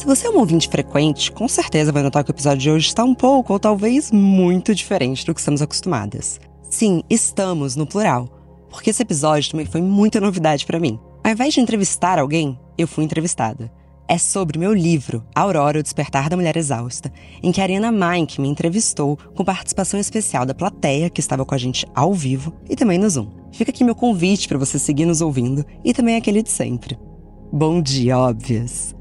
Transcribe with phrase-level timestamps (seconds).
[0.00, 2.86] Se você é um ouvinte frequente, com certeza vai notar que o episódio de hoje
[2.86, 6.40] está um pouco ou talvez muito diferente do que estamos acostumadas.
[6.70, 8.26] Sim, estamos no plural,
[8.70, 10.98] porque esse episódio também foi muita novidade para mim.
[11.22, 13.70] Ao invés de entrevistar alguém, eu fui entrevistada.
[14.08, 17.12] É sobre meu livro, Aurora, o Despertar da Mulher Exausta,
[17.42, 21.54] em que a Ariana Mike me entrevistou com participação especial da plateia, que estava com
[21.54, 23.28] a gente ao vivo, e também no Zoom.
[23.52, 26.98] Fica aqui meu convite para você seguir nos ouvindo, e também aquele de sempre.
[27.52, 28.94] Bom dia, óbvias!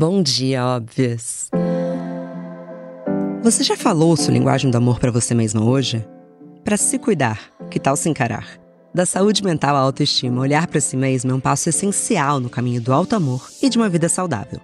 [0.00, 1.50] Bom dia, óbvias!
[3.42, 6.02] Você já falou sua linguagem do amor para você mesma hoje?
[6.64, 7.38] Para se cuidar,
[7.70, 8.58] que tal se encarar?
[8.94, 12.80] Da saúde mental à autoestima, olhar para si mesma é um passo essencial no caminho
[12.80, 14.58] do alto amor e de uma vida saudável.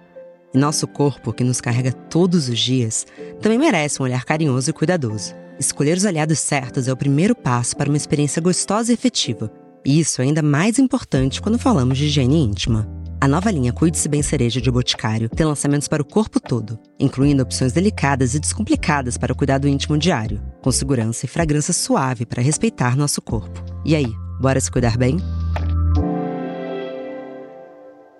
[0.55, 3.05] E nosso corpo, que nos carrega todos os dias,
[3.39, 5.35] também merece um olhar carinhoso e cuidadoso.
[5.59, 9.51] Escolher os aliados certos é o primeiro passo para uma experiência gostosa e efetiva.
[9.85, 12.96] E isso é ainda mais importante quando falamos de higiene íntima.
[13.19, 17.41] A nova linha Cuide-se Bem Cereja de Boticário tem lançamentos para o corpo todo, incluindo
[17.41, 22.43] opções delicadas e descomplicadas para o cuidado íntimo diário, com segurança e fragrância suave para
[22.43, 23.63] respeitar nosso corpo.
[23.83, 25.17] E aí, bora se cuidar bem?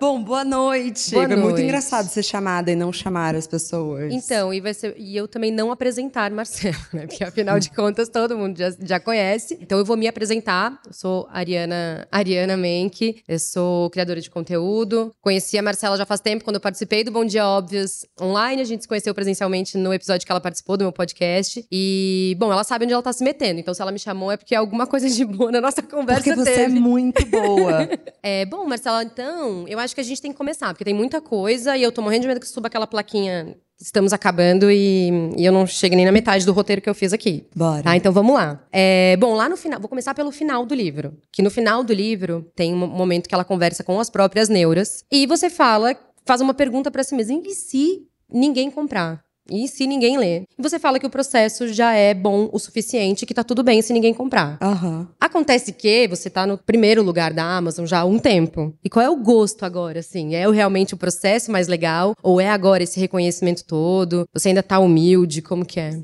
[0.00, 1.10] Bom, boa noite.
[1.10, 1.62] Boa é muito noite.
[1.62, 4.12] engraçado ser chamada e não chamar as pessoas.
[4.12, 7.06] Então, e, vai ser, e eu também não apresentar Marcelo, né?
[7.06, 9.58] Porque afinal de contas todo mundo já, já conhece.
[9.60, 10.80] Então eu vou me apresentar.
[10.86, 15.12] Eu sou Ariana, Ariana Menck, eu sou criadora de conteúdo.
[15.20, 18.62] Conheci a Marcela já faz tempo, quando eu participei do Bom Dia Óbvios online.
[18.62, 21.66] A gente se conheceu presencialmente no episódio que ela participou do meu podcast.
[21.72, 23.58] E, bom, ela sabe onde ela tá se metendo.
[23.58, 26.36] Então, se ela me chamou, é porque alguma coisa de boa na nossa conversa Porque
[26.36, 26.76] você teve.
[26.76, 27.88] é muito boa.
[28.20, 31.20] É, bom, Marcela, então, eu acho que a gente tem que começar, porque tem muita
[31.20, 33.56] coisa e eu tô morrendo de medo que suba aquela plaquinha.
[33.80, 37.12] Estamos acabando e, e eu não chego nem na metade do roteiro que eu fiz
[37.12, 37.46] aqui.
[37.54, 37.82] Bora.
[37.82, 38.60] Tá, então vamos lá.
[38.72, 41.16] É, bom, lá no final, vou começar pelo final do livro.
[41.30, 45.04] Que no final do livro tem um momento que ela conversa com as próprias neuras
[45.12, 45.96] e você fala,
[46.26, 49.22] faz uma pergunta pra si mesma: e se ninguém comprar?
[49.50, 50.08] E se ninguém?
[50.18, 53.80] E você fala que o processo já é bom o suficiente, que tá tudo bem
[53.82, 54.58] se ninguém comprar.
[54.60, 55.06] Aham.
[55.20, 58.74] Acontece que você tá no primeiro lugar da Amazon já há um tempo.
[58.82, 60.34] E qual é o gosto agora, assim?
[60.34, 62.14] É realmente o processo mais legal?
[62.22, 64.26] Ou é agora esse reconhecimento todo?
[64.32, 65.42] Você ainda tá humilde?
[65.42, 65.98] Como que é?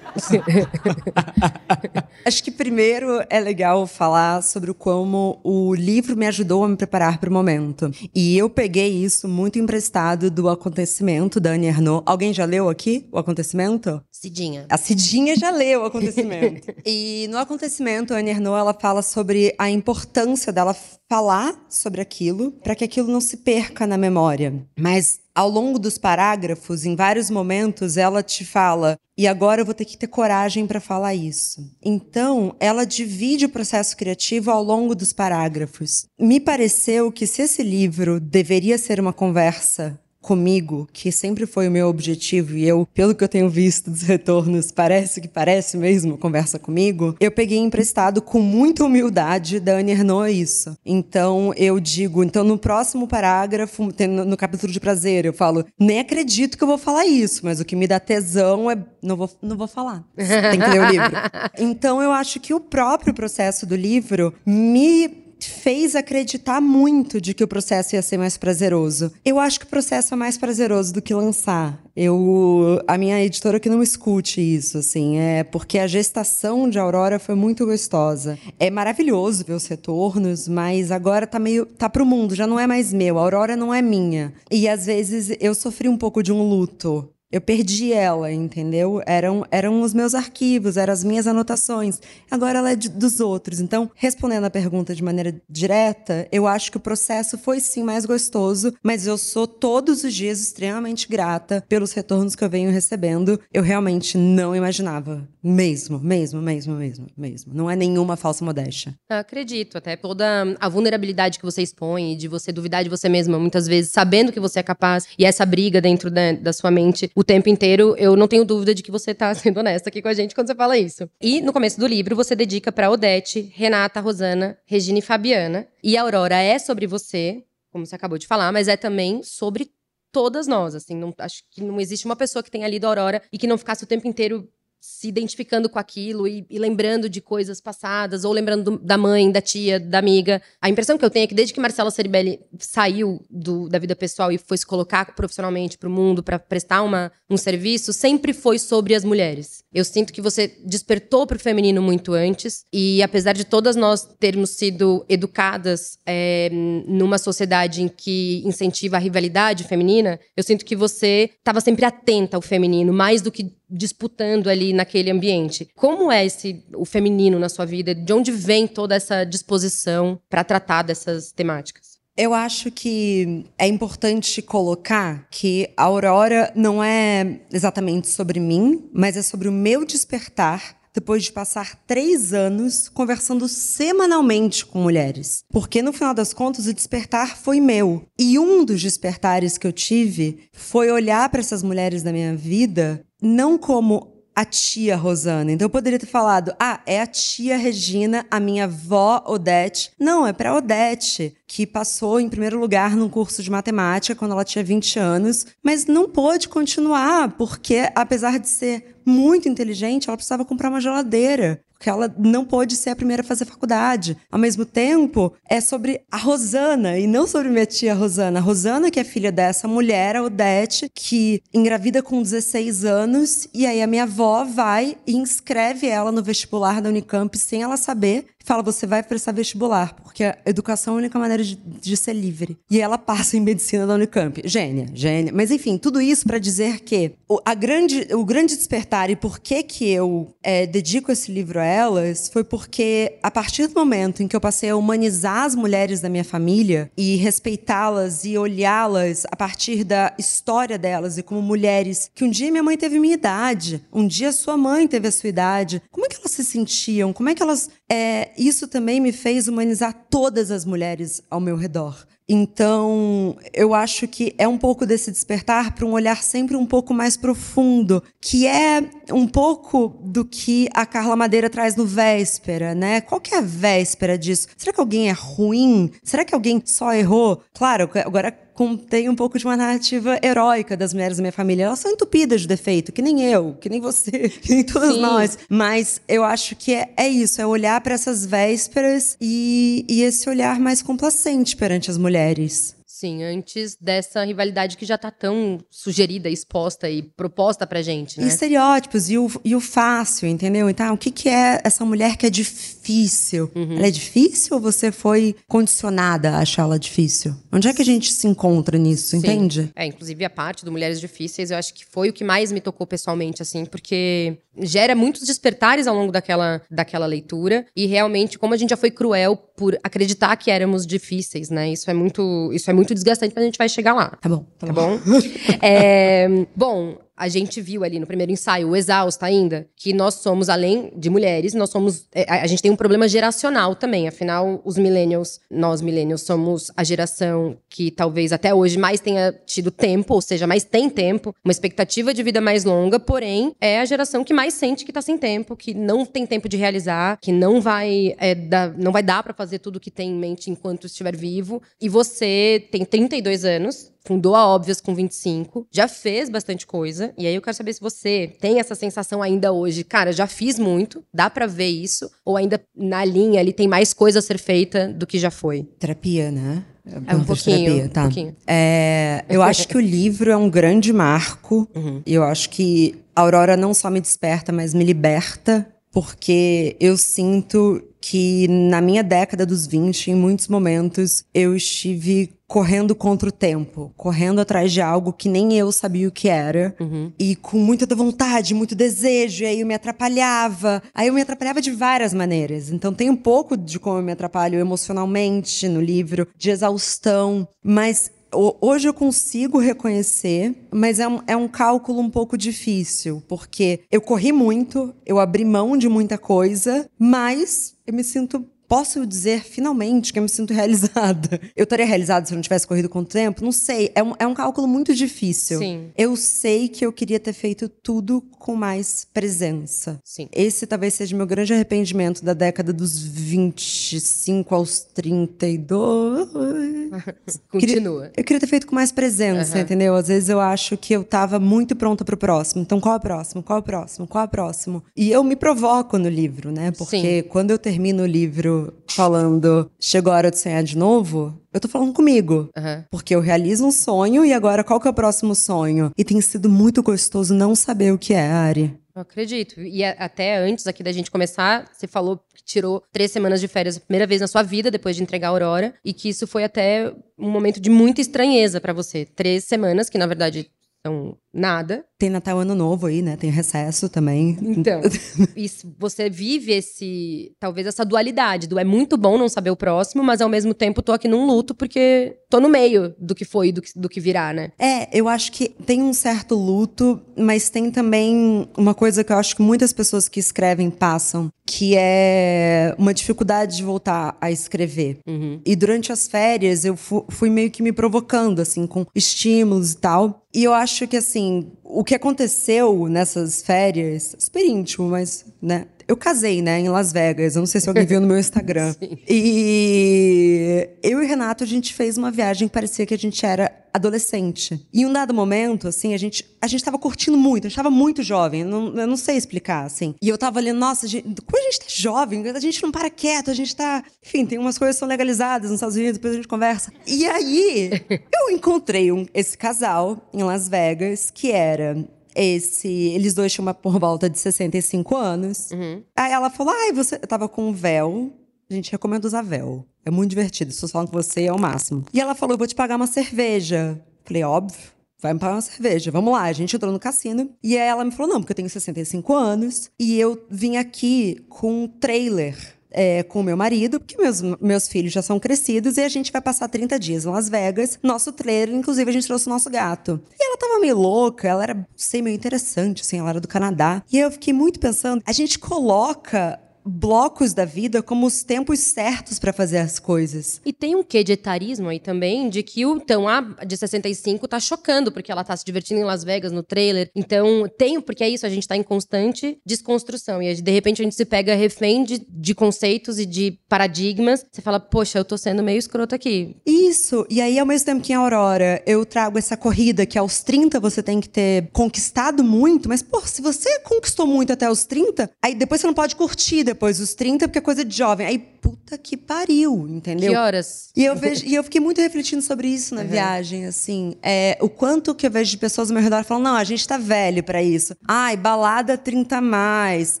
[2.24, 6.76] Acho que primeiro é legal falar sobre o como o livro me ajudou a me
[6.76, 7.90] preparar para o momento.
[8.14, 12.02] E eu peguei isso muito emprestado do acontecimento da Annie Ernaux.
[12.06, 14.02] Alguém já leu aqui o acontecimento?
[14.10, 14.66] Cidinha.
[14.70, 16.74] A Cidinha já leu o acontecimento.
[16.84, 20.74] e no acontecimento, a Annie Ernaux, ela fala sobre a importância dela
[21.08, 24.64] falar sobre aquilo para que aquilo não se perca na memória.
[24.78, 29.74] Mas ao longo dos parágrafos, em vários momentos, ela te fala: e agora eu vou
[29.74, 31.68] ter que ter coragem para falar isso.
[31.82, 36.06] Então, ela divide o processo criativo ao longo dos parágrafos.
[36.18, 41.70] Me pareceu que se esse livro deveria ser uma conversa comigo, que sempre foi o
[41.70, 46.16] meu objetivo, e eu, pelo que eu tenho visto dos retornos, parece que parece mesmo
[46.16, 50.76] conversa comigo, eu peguei emprestado com muita humildade da Annie Ernaux isso.
[50.84, 53.88] Então, eu digo, então no próximo parágrafo,
[54.26, 57.64] no capítulo de prazer, eu falo, nem acredito que eu vou falar isso, mas o
[57.64, 60.04] que me dá tesão é, não vou, não vou falar.
[60.16, 61.14] Tem que ler o livro.
[61.58, 67.44] Então, eu acho que o próprio processo do livro me fez acreditar muito de que
[67.44, 69.12] o processo ia ser mais prazeroso.
[69.24, 71.82] Eu acho que o processo é mais prazeroso do que lançar.
[71.96, 77.18] Eu, a minha editora que não escute isso, assim, é porque a gestação de Aurora
[77.18, 78.36] foi muito gostosa.
[78.58, 82.66] É maravilhoso ver os retornos, mas agora tá meio tá pro mundo, já não é
[82.66, 83.18] mais meu.
[83.18, 84.34] A Aurora não é minha.
[84.50, 89.02] E às vezes eu sofri um pouco de um luto eu perdi ela, entendeu?
[89.06, 92.00] Eram, eram os meus arquivos, eram as minhas anotações.
[92.30, 93.60] Agora ela é de, dos outros.
[93.60, 98.06] Então, respondendo a pergunta de maneira direta, eu acho que o processo foi sim mais
[98.06, 103.40] gostoso, mas eu sou todos os dias extremamente grata pelos retornos que eu venho recebendo.
[103.52, 105.28] Eu realmente não imaginava.
[105.46, 107.52] Mesmo, mesmo, mesmo, mesmo, mesmo.
[107.52, 108.94] Não é nenhuma falsa modéstia.
[109.10, 113.66] Acredito, até toda a vulnerabilidade que você expõe, de você duvidar de você mesma, muitas
[113.66, 117.22] vezes, sabendo que você é capaz, e essa briga dentro da, da sua mente o
[117.22, 120.14] tempo inteiro, eu não tenho dúvida de que você tá sendo honesta aqui com a
[120.14, 121.06] gente quando você fala isso.
[121.20, 125.66] E no começo do livro, você dedica pra Odete, Renata, Rosana, Regina e Fabiana.
[125.82, 129.70] E a Aurora é sobre você, como você acabou de falar, mas é também sobre
[130.14, 133.36] todas nós, assim, não, acho que não existe uma pessoa que tenha lido Aurora e
[133.36, 134.48] que não ficasse o tempo inteiro
[134.86, 139.32] se identificando com aquilo e, e lembrando de coisas passadas, ou lembrando do, da mãe,
[139.32, 140.42] da tia, da amiga.
[140.60, 143.96] A impressão que eu tenho é que desde que Marcela Ceribelli saiu do, da vida
[143.96, 148.34] pessoal e foi se colocar profissionalmente para o mundo, para prestar uma, um serviço, sempre
[148.34, 149.64] foi sobre as mulheres.
[149.72, 154.06] Eu sinto que você despertou para o feminino muito antes, e apesar de todas nós
[154.20, 156.50] termos sido educadas é,
[156.86, 162.36] numa sociedade em que incentiva a rivalidade feminina, eu sinto que você estava sempre atenta
[162.36, 165.68] ao feminino, mais do que disputando ali naquele ambiente.
[165.74, 167.94] Como é esse o feminino na sua vida?
[167.94, 171.94] De onde vem toda essa disposição para tratar dessas temáticas?
[172.16, 179.16] Eu acho que é importante colocar que a Aurora não é exatamente sobre mim, mas
[179.16, 185.42] é sobre o meu despertar depois de passar três anos conversando semanalmente com mulheres.
[185.50, 188.06] Porque, no final das contas, o despertar foi meu.
[188.16, 193.04] E um dos despertares que eu tive foi olhar para essas mulheres da minha vida
[193.20, 195.52] não como a tia Rosana.
[195.52, 199.92] Então eu poderia ter falado: ah, é a tia Regina, a minha avó Odete.
[199.98, 204.44] Não, é para Odete, que passou em primeiro lugar num curso de matemática quando ela
[204.44, 210.44] tinha 20 anos, mas não pôde continuar, porque apesar de ser muito inteligente, ela precisava
[210.44, 214.16] comprar uma geladeira porque ela não pôde ser a primeira a fazer faculdade.
[214.32, 218.38] Ao mesmo tempo, é sobre a Rosana e não sobre minha tia Rosana.
[218.38, 223.66] A Rosana, que é filha dessa mulher, a Odete, que engravida com 16 anos, e
[223.66, 228.28] aí a minha avó vai e inscreve ela no vestibular da Unicamp sem ela saber
[228.44, 232.12] fala: você vai prestar vestibular, porque a educação é a única maneira de, de, ser
[232.12, 232.56] livre.
[232.70, 234.40] E ela passa em medicina da Unicamp.
[234.44, 235.32] Gênia, gênia.
[235.34, 239.38] Mas enfim, tudo isso para dizer que o, a grande, o grande despertar e por
[239.38, 244.22] que, que eu é, dedico esse livro a elas foi porque a partir do momento
[244.22, 249.24] em que eu passei a humanizar as mulheres da minha família e respeitá-las e olhá-las
[249.30, 253.14] a partir da história delas e como mulheres que um dia minha mãe teve minha
[253.14, 257.12] idade, um dia sua mãe teve a sua idade, como é que elas se sentiam?
[257.12, 261.56] Como é que elas é, isso também me fez humanizar todas as mulheres ao meu
[261.56, 262.06] redor.
[262.26, 266.94] Então, eu acho que é um pouco desse despertar para um olhar sempre um pouco
[266.94, 268.82] mais profundo, que é
[269.12, 273.02] um pouco do que a Carla Madeira traz no Véspera, né?
[273.02, 274.48] Qual que é a véspera disso?
[274.56, 275.90] Será que alguém é ruim?
[276.02, 277.42] Será que alguém só errou?
[277.52, 281.64] Claro, agora contém um pouco de uma narrativa heróica das mulheres da minha família.
[281.64, 285.00] Elas são entupidas de defeito, que nem eu, que nem você, que nem todos Sim.
[285.00, 285.38] nós.
[285.48, 290.28] Mas eu acho que é, é isso, é olhar para essas vésperas e, e esse
[290.30, 292.76] olhar mais complacente perante as mulheres.
[292.96, 298.24] Sim, antes dessa rivalidade que já tá tão sugerida, exposta e proposta pra gente, né?
[298.24, 300.70] E estereótipos, e o, e o fácil, entendeu?
[300.70, 303.50] Então, o que, que é essa mulher que é difícil?
[303.52, 303.78] Uhum.
[303.78, 307.34] Ela é difícil ou você foi condicionada a achar ela difícil?
[307.52, 309.16] Onde é que a gente se encontra nisso, Sim.
[309.16, 309.72] entende?
[309.74, 312.60] É, inclusive a parte do Mulheres Difíceis, eu acho que foi o que mais me
[312.60, 318.54] tocou pessoalmente, assim, porque gera muitos despertares ao longo daquela, daquela leitura, e realmente, como
[318.54, 321.70] a gente já foi cruel por acreditar que éramos difíceis, né?
[321.70, 324.16] Isso é muito, isso é muito desgastante, mas a gente vai chegar lá.
[324.20, 324.46] Tá bom.
[324.58, 324.98] Tá, tá bom?
[324.98, 325.20] bom?
[325.62, 330.48] é, bom, a gente viu ali no primeiro ensaio, o exausta ainda, que nós somos,
[330.48, 332.06] além de mulheres, nós somos.
[332.12, 334.08] É, a gente tem um problema geracional também.
[334.08, 339.70] Afinal, os millennials, nós millennials, somos a geração que talvez até hoje mais tenha tido
[339.70, 343.84] tempo, ou seja, mais tem tempo, uma expectativa de vida mais longa, porém, é a
[343.84, 347.32] geração que mais sente que tá sem tempo, que não tem tempo de realizar, que
[347.32, 350.86] não vai, é, dar, não vai dar para fazer tudo que tem em mente enquanto
[350.86, 351.62] estiver vivo.
[351.80, 357.12] E você tem 32 anos, fundou a Óbvias com 25, já fez bastante coisa.
[357.16, 360.58] E aí eu quero saber se você tem essa sensação ainda hoje, cara, já fiz
[360.58, 364.38] muito, dá para ver isso, ou ainda na linha ali tem mais coisa a ser
[364.38, 365.66] feita do que já foi?
[365.78, 366.64] Terapia, né?
[367.06, 368.02] É um pouquinho, tá.
[368.02, 368.36] um pouquinho.
[368.46, 371.66] É, eu acho que o livro é um grande marco.
[371.74, 372.02] Uhum.
[372.04, 375.66] E eu acho que a Aurora não só me desperta, mas me liberta.
[375.90, 382.94] Porque eu sinto que na minha década dos 20, em muitos momentos, eu estive correndo
[382.94, 387.10] contra o tempo, correndo atrás de algo que nem eu sabia o que era, uhum.
[387.18, 390.80] e com muita vontade, muito desejo, e aí eu me atrapalhava.
[390.94, 392.70] Aí eu me atrapalhava de várias maneiras.
[392.70, 398.12] Então tem um pouco de como eu me atrapalho emocionalmente no livro, de exaustão, mas
[398.60, 404.00] hoje eu consigo reconhecer, mas é um, é um cálculo um pouco difícil, porque eu
[404.00, 410.12] corri muito, eu abri mão de muita coisa, mas eu me sinto posso dizer finalmente
[410.12, 411.40] que eu me sinto realizada.
[411.54, 413.44] Eu estaria realizada se eu não tivesse corrido com o tempo?
[413.44, 413.92] Não sei.
[413.94, 415.60] É um, é um cálculo muito difícil.
[415.60, 415.90] Sim.
[415.96, 420.00] Eu sei que eu queria ter feito tudo com mais presença.
[420.04, 420.28] Sim.
[420.32, 426.28] Esse talvez seja meu grande arrependimento da década dos 25 aos 32.
[427.50, 428.10] Continua.
[428.16, 429.62] Eu queria ter feito com mais presença, Aham.
[429.62, 429.94] entendeu?
[429.94, 432.62] Às vezes eu acho que eu tava muito pronta pro próximo.
[432.62, 433.42] Então, qual é o próximo?
[433.42, 434.06] Qual é o próximo?
[434.06, 434.82] Qual é o próximo?
[434.96, 436.70] E eu me provoco no livro, né?
[436.72, 441.60] Porque quando eu termino o livro falando chegou a hora de sonhar de novo, eu
[441.60, 442.48] tô falando comigo.
[442.56, 442.84] Aham.
[442.90, 445.90] Porque eu realizo um sonho e agora qual que é o próximo sonho?
[445.96, 448.78] E tem sido muito gostoso não saber o que é, Ari.
[448.94, 449.60] Eu acredito.
[449.60, 453.48] E a- até antes aqui da gente começar, você falou que tirou três semanas de
[453.48, 456.26] férias a primeira vez na sua vida, depois de entregar a Aurora, e que isso
[456.28, 459.04] foi até um momento de muita estranheza pra você.
[459.04, 460.48] Três semanas, que na verdade
[460.86, 461.84] são nada.
[461.98, 463.16] Tem Natal Ano Novo aí, né?
[463.16, 464.36] Tem recesso também.
[464.42, 464.80] Então,
[465.36, 469.56] e se você vive esse, talvez essa dualidade do é muito bom não saber o
[469.56, 473.24] próximo, mas ao mesmo tempo tô aqui num luto porque tô no meio do que
[473.24, 474.52] foi e do que, do que virá, né?
[474.58, 479.16] É, eu acho que tem um certo luto, mas tem também uma coisa que eu
[479.16, 484.98] acho que muitas pessoas que escrevem passam, que é uma dificuldade de voltar a escrever.
[485.06, 485.40] Uhum.
[485.46, 489.76] E durante as férias eu fu- fui meio que me provocando, assim, com estímulos e
[489.78, 490.20] tal.
[490.34, 491.23] E eu acho que, assim,
[491.62, 495.66] o que aconteceu nessas férias, super íntimo, mas, né?
[495.86, 497.36] Eu casei, né, em Las Vegas.
[497.36, 498.72] Eu não sei se alguém viu no meu Instagram.
[498.78, 498.98] Sim.
[499.08, 503.24] E eu e o Renato, a gente fez uma viagem que parecia que a gente
[503.24, 504.64] era adolescente.
[504.72, 507.56] E em um dado momento, assim, a gente, a gente tava curtindo muito, a gente
[507.56, 509.96] tava muito jovem, eu não, eu não sei explicar, assim.
[510.00, 512.70] E eu tava olhando, nossa, a gente, como a gente tá jovem, a gente não
[512.70, 513.82] para quieto, a gente tá.
[514.04, 516.72] Enfim, tem umas coisas que são legalizadas nos Estados Unidos, depois a gente conversa.
[516.86, 517.70] E aí,
[518.14, 521.76] eu encontrei um- esse casal em Las Vegas, que era.
[522.14, 525.50] Esse, eles dois tinham uma, por volta de 65 anos.
[525.50, 525.82] Uhum.
[525.96, 526.96] Aí ela falou: Ai, você.
[526.96, 528.12] Eu tava com um véu.
[528.48, 529.66] A gente recomenda usar véu.
[529.84, 530.52] É muito divertido.
[530.52, 531.84] Se eu falando com você, é o máximo.
[531.92, 533.80] E ela falou: Eu vou te pagar uma cerveja.
[534.04, 534.74] Falei: Óbvio.
[535.00, 535.90] Vai me pagar uma cerveja.
[535.90, 536.22] Vamos lá.
[536.22, 537.30] A gente entrou no cassino.
[537.42, 539.70] E aí ela me falou: Não, porque eu tenho 65 anos.
[539.78, 542.53] E eu vim aqui com um trailer.
[542.74, 546.20] É, com meu marido, porque meus, meus filhos já são crescidos e a gente vai
[546.20, 547.78] passar 30 dias em Las Vegas.
[547.82, 550.00] Nosso trailer, inclusive, a gente trouxe o nosso gato.
[550.18, 553.82] E ela tava meio louca, ela era, sei, meio interessante, assim, ela era do Canadá.
[553.90, 559.18] E eu fiquei muito pensando, a gente coloca blocos da vida como os tempos certos
[559.18, 560.40] pra fazer as coisas.
[560.44, 564.26] E tem um quê de etarismo aí também, de que o então a de 65
[564.28, 566.90] tá chocando, porque ela tá se divertindo em Las Vegas no trailer.
[566.94, 570.22] Então, tem, porque é isso, a gente tá em constante desconstrução.
[570.22, 574.24] E de repente a gente se pega refém de, de conceitos e de paradigmas.
[574.30, 576.36] Você fala, poxa, eu tô sendo meio escroto aqui.
[576.46, 580.22] Isso, e aí ao mesmo tempo que em Aurora eu trago essa corrida que aos
[580.22, 584.64] 30 você tem que ter conquistado muito, mas pô, se você conquistou muito até os
[584.64, 588.06] 30, aí depois você não pode curtir depois dos 30 porque é coisa de jovem.
[588.06, 590.10] Aí puta que pariu, entendeu?
[590.12, 590.68] Que horas?
[590.76, 594.48] E eu vejo, e eu fiquei muito refletindo sobre isso na viagem, assim, é, o
[594.50, 597.22] quanto que eu vejo de pessoas ao meu redor falando, não, a gente tá velho
[597.22, 597.74] pra isso.
[597.88, 600.00] Ai, balada 30 a mais.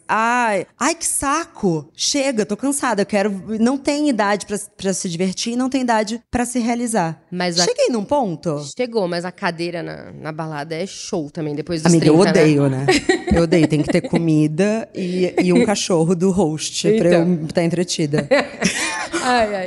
[0.06, 1.88] Ai, ai que saco.
[1.94, 6.20] Chega, tô cansada, eu quero, não tem idade pra, pra se divertir, não tem idade
[6.30, 7.22] pra se realizar.
[7.30, 8.62] Mas a- Cheguei num ponto.
[8.76, 12.32] Chegou, mas a cadeira na, na balada é show também, depois dos Amiga, eu 30,
[12.32, 12.42] né?
[12.42, 12.86] odeio, né?
[13.32, 13.66] Eu odeio.
[13.66, 17.46] Tem que ter comida e, e um cachorro do host pra eu Então.
[17.46, 18.28] estar entretida.
[19.22, 19.66] Ai, ai.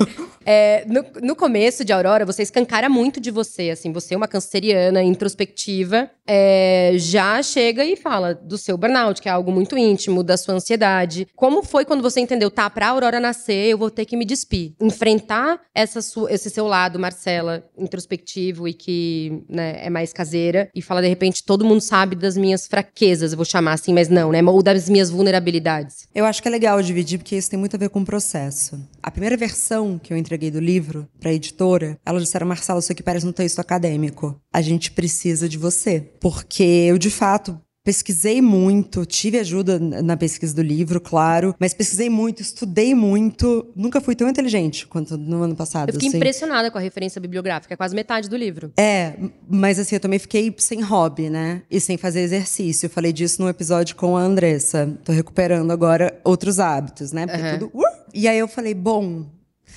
[0.50, 4.30] É, no, no começo de Aurora, você escancara muito de você, assim, você é uma
[4.30, 10.24] canceriana introspectiva, é, já chega e fala do seu burnout, que é algo muito íntimo,
[10.24, 11.28] da sua ansiedade.
[11.36, 14.72] Como foi quando você entendeu, tá, pra Aurora nascer, eu vou ter que me despir?
[14.82, 20.82] Enfrentar essa sua- esse seu lado, Marcela, introspectivo e que né, é mais caseira, e
[20.82, 24.32] falar, de repente, todo mundo sabe das minhas fraquezas, eu vou chamar assim, mas não,
[24.32, 24.42] né?
[24.42, 26.08] Ou das minhas vulnerabilidades.
[26.16, 28.80] Eu acho que é legal dividir, porque isso tem muito a ver com o processo.
[29.04, 33.02] A primeira versão que eu entreguei do livro pra editora, elas disseram, Marcela, isso aqui
[33.02, 34.40] parece um texto acadêmico.
[34.54, 36.00] A gente precisa de você.
[36.20, 42.10] Porque eu, de fato, pesquisei muito, tive ajuda na pesquisa do livro, claro, mas pesquisei
[42.10, 43.72] muito, estudei muito.
[43.76, 45.90] Nunca fui tão inteligente quanto no ano passado.
[45.90, 46.18] Eu fiquei assim.
[46.18, 48.72] impressionada com a referência bibliográfica, é quase metade do livro.
[48.78, 49.16] É,
[49.50, 51.64] mas assim, eu também fiquei sem hobby, né?
[51.72, 52.86] E sem fazer exercício.
[52.86, 54.94] Eu falei disso num episódio com a Andressa.
[55.04, 57.26] Tô recuperando agora outros hábitos, né?
[57.26, 57.60] Porque Aham.
[57.60, 57.72] tudo.
[57.74, 57.98] Uh!
[58.14, 59.26] E aí eu falei, bom,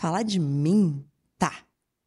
[0.01, 1.05] falar de mim?
[1.39, 1.53] Tá.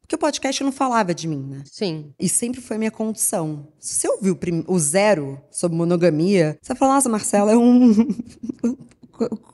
[0.00, 1.62] Porque o podcast não falava de mim, né?
[1.64, 2.12] Sim.
[2.18, 3.68] E sempre foi minha condição.
[3.78, 7.92] Se você ouviu o, o zero sobre monogamia, você vai falar, nossa, Marcela é um.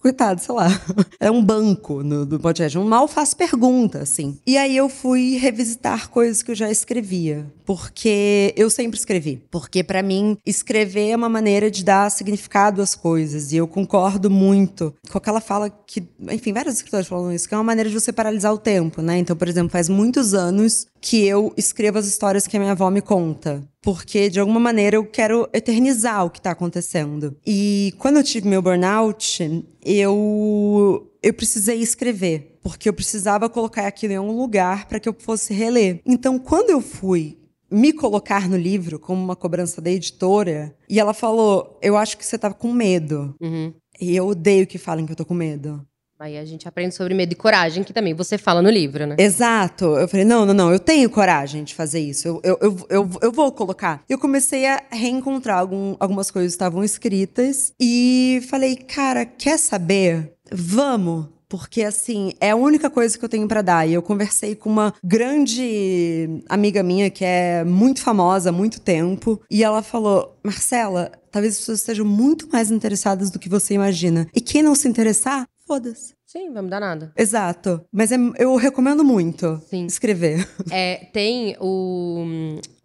[0.01, 0.69] coitado, sei lá.
[1.19, 2.79] É um banco no, do podcast.
[2.79, 4.39] Um mal faz pergunta, assim.
[4.47, 7.47] E aí eu fui revisitar coisas que eu já escrevia.
[7.67, 9.43] Porque eu sempre escrevi.
[9.51, 13.53] Porque para mim, escrever é uma maneira de dar significado às coisas.
[13.53, 17.59] E eu concordo muito com aquela fala que, enfim, vários escritores falam isso, que é
[17.59, 19.19] uma maneira de você paralisar o tempo, né?
[19.19, 22.91] Então, por exemplo, faz muitos anos que eu escrevo as histórias que a minha avó
[22.91, 23.67] me conta.
[23.83, 27.37] Porque, de alguma maneira, eu quero eternizar o que está acontecendo.
[27.47, 32.59] E quando eu tive meu burnout, eu, eu precisei escrever.
[32.63, 36.03] Porque eu precisava colocar aquilo em um lugar para que eu fosse reler.
[36.05, 37.39] Então, quando eu fui
[37.71, 42.27] me colocar no livro como uma cobrança da editora, e ela falou: Eu acho que
[42.27, 43.35] você tá com medo.
[43.41, 43.73] Uhum.
[44.01, 45.87] E eu odeio que falem que eu tô com medo.
[46.21, 49.17] Aí a gente aprende sobre medo e coragem, que também você fala no livro, né?
[49.19, 49.87] Exato.
[49.97, 52.29] Eu falei, não, não, não, eu tenho coragem de fazer isso.
[52.29, 54.05] Eu, eu, eu, eu, eu vou colocar.
[54.07, 60.35] Eu comecei a reencontrar algum, algumas coisas que estavam escritas e falei, cara, quer saber?
[60.53, 61.25] Vamos.
[61.49, 63.89] Porque, assim, é a única coisa que eu tenho para dar.
[63.89, 69.41] E eu conversei com uma grande amiga minha que é muito famosa há muito tempo.
[69.51, 74.29] E ela falou: Marcela, talvez as pessoas estejam muito mais interessadas do que você imagina.
[74.33, 76.15] E quem não se interessar, foda-se.
[76.27, 77.13] Sim, vai mudar nada.
[77.17, 77.81] Exato.
[77.93, 79.87] Mas é, eu recomendo muito Sim.
[79.87, 80.49] escrever.
[80.73, 82.25] É, tem o.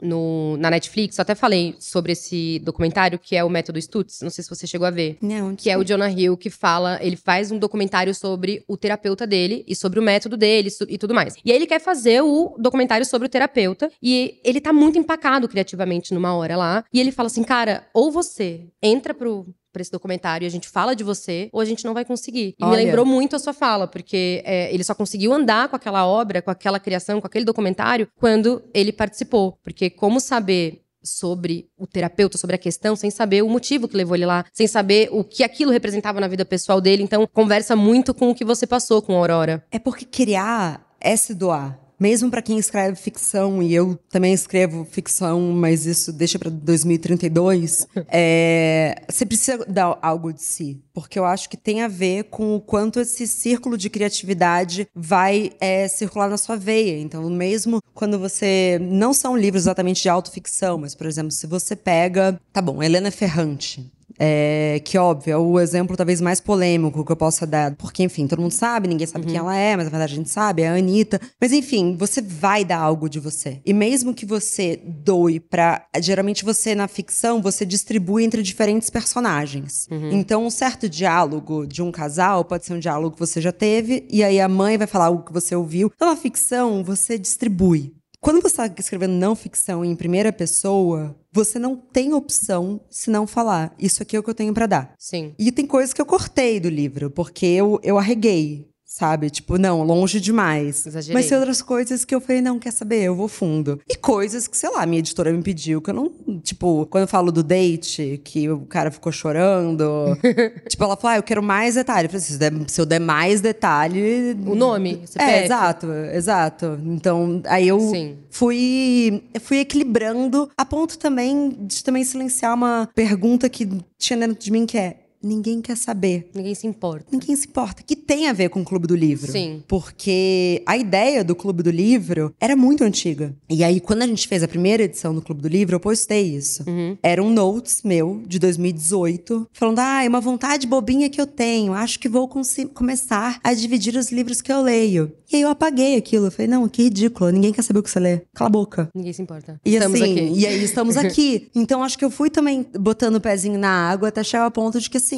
[0.02, 4.22] No, na Netflix, eu até falei sobre esse documentário que é o Método Stutz.
[4.22, 5.18] Não sei se você chegou a ver.
[5.22, 9.26] Não, Que é o Jonah Hill que fala, ele faz um documentário sobre o terapeuta
[9.28, 11.36] dele e sobre o método dele e tudo mais.
[11.46, 15.48] E aí ele quer fazer o documentário sobre o terapeuta e ele tá muito empacado
[15.48, 16.84] criativamente numa hora lá.
[16.92, 20.70] E ele fala assim, cara, ou você entra pro pra esse documentário e a gente
[20.70, 22.56] fala de você, ou a gente não vai conseguir.
[22.58, 22.78] E me Olha.
[22.78, 26.50] lembrou muito a sua fala, porque é, ele só conseguiu andar com aquela obra, com
[26.50, 29.60] aquela criação, com aquele documentário, quando ele participou.
[29.62, 34.16] Porque como saber sobre o terapeuta, sobre a questão, sem saber o motivo que levou
[34.16, 37.04] ele lá, sem saber o que aquilo representava na vida pessoal dele.
[37.04, 39.64] Então, conversa muito com o que você passou com a Aurora.
[39.70, 41.85] É porque criar é se doar.
[42.00, 47.88] Mesmo para quem escreve ficção, e eu também escrevo ficção, mas isso deixa para 2032,
[48.10, 50.82] é, você precisa dar algo de si.
[50.94, 55.52] Porque eu acho que tem a ver com o quanto esse círculo de criatividade vai
[55.60, 57.00] é, circular na sua veia.
[57.00, 58.78] Então, mesmo quando você.
[58.82, 62.40] Não são livros exatamente de autoficção, mas, por exemplo, se você pega.
[62.52, 63.92] Tá bom, Helena Ferrante.
[64.18, 67.76] É, que óbvio, é o exemplo talvez mais polêmico que eu possa dar.
[67.76, 70.30] Porque, enfim, todo mundo sabe, ninguém sabe quem ela é, mas na verdade a gente
[70.30, 71.20] sabe, é a Anitta.
[71.40, 73.60] Mas enfim, você vai dar algo de você.
[73.66, 75.86] E mesmo que você doe pra.
[76.02, 79.88] Geralmente você, na ficção, você distribui entre diferentes personagens.
[80.14, 84.06] Então, um certo diálogo de um casal pode ser um diálogo que você já teve,
[84.10, 85.92] e aí a mãe vai falar algo que você ouviu.
[85.96, 87.95] Então, na ficção, você distribui.
[88.26, 93.28] Quando você está escrevendo não ficção em primeira pessoa, você não tem opção se não
[93.28, 93.76] falar.
[93.78, 94.96] Isso aqui é o que eu tenho pra dar.
[94.98, 95.36] Sim.
[95.38, 98.68] E tem coisas que eu cortei do livro, porque eu, eu arreguei.
[98.96, 99.30] Sabe?
[99.30, 100.88] Tipo, não, longe demais.
[100.88, 101.14] Exagerei.
[101.16, 103.04] Mas tem outras coisas que eu falei, não, quer saber?
[103.04, 103.78] Eu vou fundo.
[103.90, 106.40] E coisas que, sei lá, minha editora me pediu, que eu não.
[106.42, 110.18] Tipo, quando eu falo do date, que o cara ficou chorando.
[110.70, 112.06] tipo, ela falou, ah, eu quero mais detalhe.
[112.06, 114.32] Eu falei, se, eu der- se eu der mais detalhe.
[114.48, 115.30] O nome, CPF.
[115.30, 116.80] É, exato, exato.
[116.86, 118.16] Então, aí eu Sim.
[118.30, 124.52] fui, fui equilibrando a ponto também de também silenciar uma pergunta que tinha dentro de
[124.54, 126.30] mim que é ninguém quer saber.
[126.34, 127.06] Ninguém se importa.
[127.12, 127.84] Ninguém se importa.
[127.84, 129.32] Que tem a ver com o Clube do Livro.
[129.32, 129.64] Sim.
[129.68, 133.36] Porque a ideia do Clube do Livro era muito antiga.
[133.50, 136.36] E aí, quando a gente fez a primeira edição do Clube do Livro, eu postei
[136.36, 136.64] isso.
[137.02, 141.74] Era um notes meu, de 2018, falando: ah, é uma vontade bobinha que eu tenho.
[141.74, 142.30] Acho que vou
[142.74, 145.12] começar a dividir os livros que eu leio.
[145.32, 146.28] E aí eu apaguei aquilo.
[146.28, 147.30] Eu falei: não, que ridículo.
[147.32, 148.22] Ninguém quer saber o que você lê.
[148.34, 148.90] Cala a boca.
[148.94, 149.60] Ninguém se importa.
[149.66, 150.40] E Estamos assim, aqui.
[150.40, 151.50] e aí estamos aqui.
[151.56, 154.80] Então acho que eu fui também botando o pezinho na água até chegar ao ponto
[154.80, 155.15] de que assim,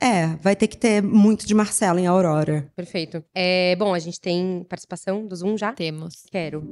[0.00, 2.70] é, vai ter que ter muito de Marcelo em Aurora.
[2.76, 3.24] Perfeito.
[3.34, 5.72] É, bom, a gente tem participação do Zoom já?
[5.72, 6.24] Temos.
[6.30, 6.62] Quero.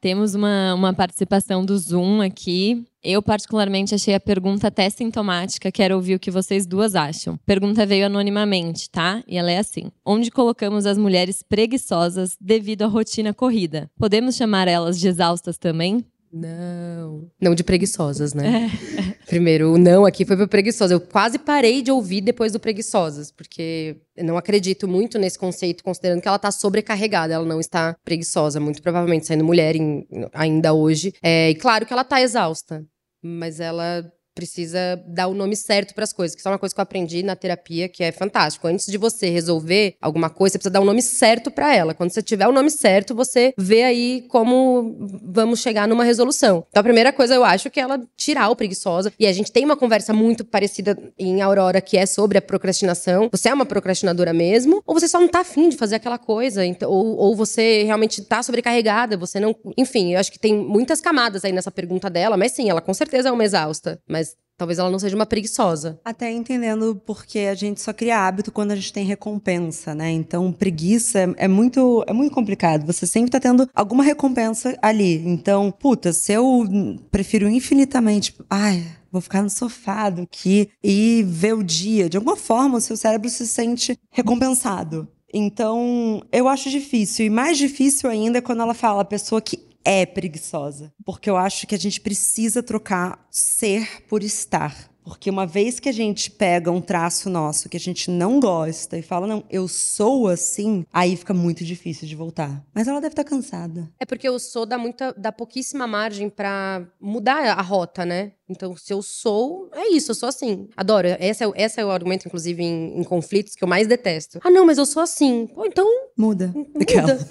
[0.00, 2.86] Temos uma, uma participação do Zoom aqui.
[3.02, 5.70] Eu, particularmente, achei a pergunta até sintomática.
[5.70, 7.38] Quero ouvir o que vocês duas acham.
[7.44, 9.22] Pergunta veio anonimamente, tá?
[9.28, 13.90] E ela é assim: Onde colocamos as mulheres preguiçosas devido à rotina corrida?
[13.98, 16.02] Podemos chamar elas de exaustas também?
[16.32, 17.28] Não.
[17.40, 18.70] Não de preguiçosas, né?
[19.30, 20.92] Primeiro, o não aqui foi pra preguiçosa.
[20.92, 25.84] Eu quase parei de ouvir depois do preguiçosas, porque eu não acredito muito nesse conceito,
[25.84, 30.72] considerando que ela tá sobrecarregada, ela não está preguiçosa, muito provavelmente sendo mulher em- ainda
[30.72, 31.12] hoje.
[31.22, 32.84] É, e claro que ela tá exausta,
[33.22, 36.74] mas ela precisa dar o nome certo para as coisas, que isso é uma coisa
[36.74, 38.66] que eu aprendi na terapia, que é fantástico.
[38.66, 41.94] Antes de você resolver alguma coisa, você precisa dar o nome certo para ela.
[41.94, 46.64] Quando você tiver o nome certo, você vê aí como vamos chegar numa resolução.
[46.70, 49.12] Então a primeira coisa eu acho que é ela tirar o preguiçosa.
[49.18, 53.28] E a gente tem uma conversa muito parecida em Aurora que é sobre a procrastinação.
[53.30, 56.64] Você é uma procrastinadora mesmo ou você só não tá afim de fazer aquela coisa,
[56.64, 61.00] então, ou, ou você realmente tá sobrecarregada, você não, enfim, eu acho que tem muitas
[61.00, 64.29] camadas aí nessa pergunta dela, mas sim, ela com certeza é uma exausta, mas
[64.60, 65.98] Talvez ela não seja uma preguiçosa.
[66.04, 70.10] Até entendendo porque a gente só cria hábito quando a gente tem recompensa, né?
[70.10, 72.84] Então, preguiça é, é muito, é muito complicado.
[72.84, 75.26] Você sempre tá tendo alguma recompensa ali.
[75.26, 76.68] Então, puta, se eu
[77.10, 78.36] prefiro infinitamente.
[78.50, 82.10] Ai, vou ficar no sofá aqui e ver o dia.
[82.10, 85.08] De alguma forma, o seu cérebro se sente recompensado.
[85.32, 87.24] Então, eu acho difícil.
[87.24, 90.92] E mais difícil ainda é quando ela fala a pessoa que é preguiçosa.
[91.04, 94.90] Porque eu acho que a gente precisa trocar ser por estar.
[95.02, 98.98] Porque uma vez que a gente pega um traço nosso que a gente não gosta
[98.98, 102.64] e fala, não, eu sou assim, aí fica muito difícil de voltar.
[102.74, 103.90] Mas ela deve estar tá cansada.
[103.98, 108.32] É porque eu sou dá muita, dá pouquíssima margem para mudar a rota, né?
[108.50, 110.68] Então, se eu sou, é isso, eu sou assim.
[110.76, 111.06] Adoro.
[111.20, 114.40] Esse é, esse é o argumento, inclusive, em, em conflitos que eu mais detesto.
[114.42, 115.46] Ah, não, mas eu sou assim.
[115.46, 115.86] Pô, então.
[116.16, 116.52] Muda.
[116.52, 117.28] Muda.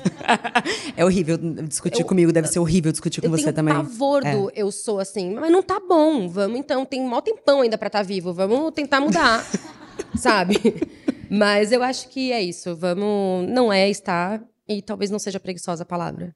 [0.96, 3.74] é horrível discutir eu, comigo, deve ser horrível discutir com você também.
[3.74, 5.34] Eu tenho pavor do eu sou assim.
[5.34, 6.30] Mas não tá bom.
[6.30, 8.34] Vamos então, tem um maior tempão ainda pra estar tá vivo.
[8.34, 9.46] Vamos tentar mudar.
[10.16, 10.56] sabe?
[11.30, 12.78] Mas eu acho que é isso.
[12.78, 13.50] Vamos.
[13.50, 14.42] Não é estar.
[14.70, 16.34] E talvez não seja preguiçosa a palavra.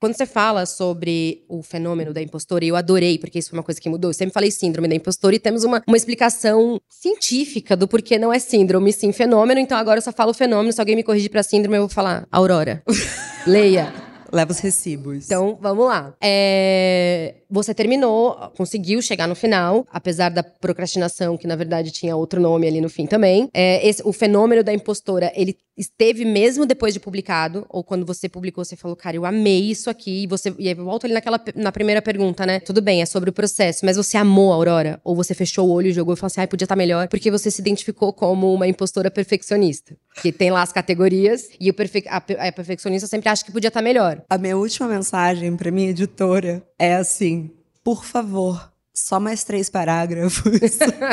[0.00, 3.64] Quando você fala sobre o fenômeno da impostora, e eu adorei, porque isso foi uma
[3.64, 4.10] coisa que mudou.
[4.10, 8.32] Eu sempre falei síndrome da impostora e temos uma, uma explicação científica do porquê não
[8.32, 9.60] é síndrome, sim fenômeno.
[9.60, 10.72] Então agora eu só falo fenômeno.
[10.72, 12.82] Se alguém me corrigir para síndrome, eu vou falar Aurora.
[13.46, 14.07] Leia.
[14.32, 15.26] Leva os recibos.
[15.26, 16.14] Então, vamos lá.
[16.20, 17.36] É...
[17.50, 22.66] Você terminou, conseguiu chegar no final, apesar da procrastinação, que na verdade tinha outro nome
[22.66, 23.48] ali no fim também.
[23.54, 28.28] É, esse, o fenômeno da impostora, ele esteve mesmo depois de publicado, ou quando você
[28.28, 30.52] publicou, você falou, cara, eu amei isso aqui, e você.
[30.58, 32.60] E aí volto ali naquela, na primeira pergunta, né?
[32.60, 35.00] Tudo bem, é sobre o processo, mas você amou a Aurora?
[35.04, 37.08] Ou você fechou o olho e jogou e falou assim, ai, podia estar tá melhor,
[37.08, 39.96] porque você se identificou como uma impostora perfeccionista.
[40.20, 43.68] Que tem lá as categorias, e o perfe a, a perfeccionista sempre acha que podia
[43.68, 43.84] estar tá
[44.18, 44.26] melhor.
[44.28, 47.50] A minha última mensagem para minha editora é assim:
[47.84, 50.52] por favor, só mais três parágrafos.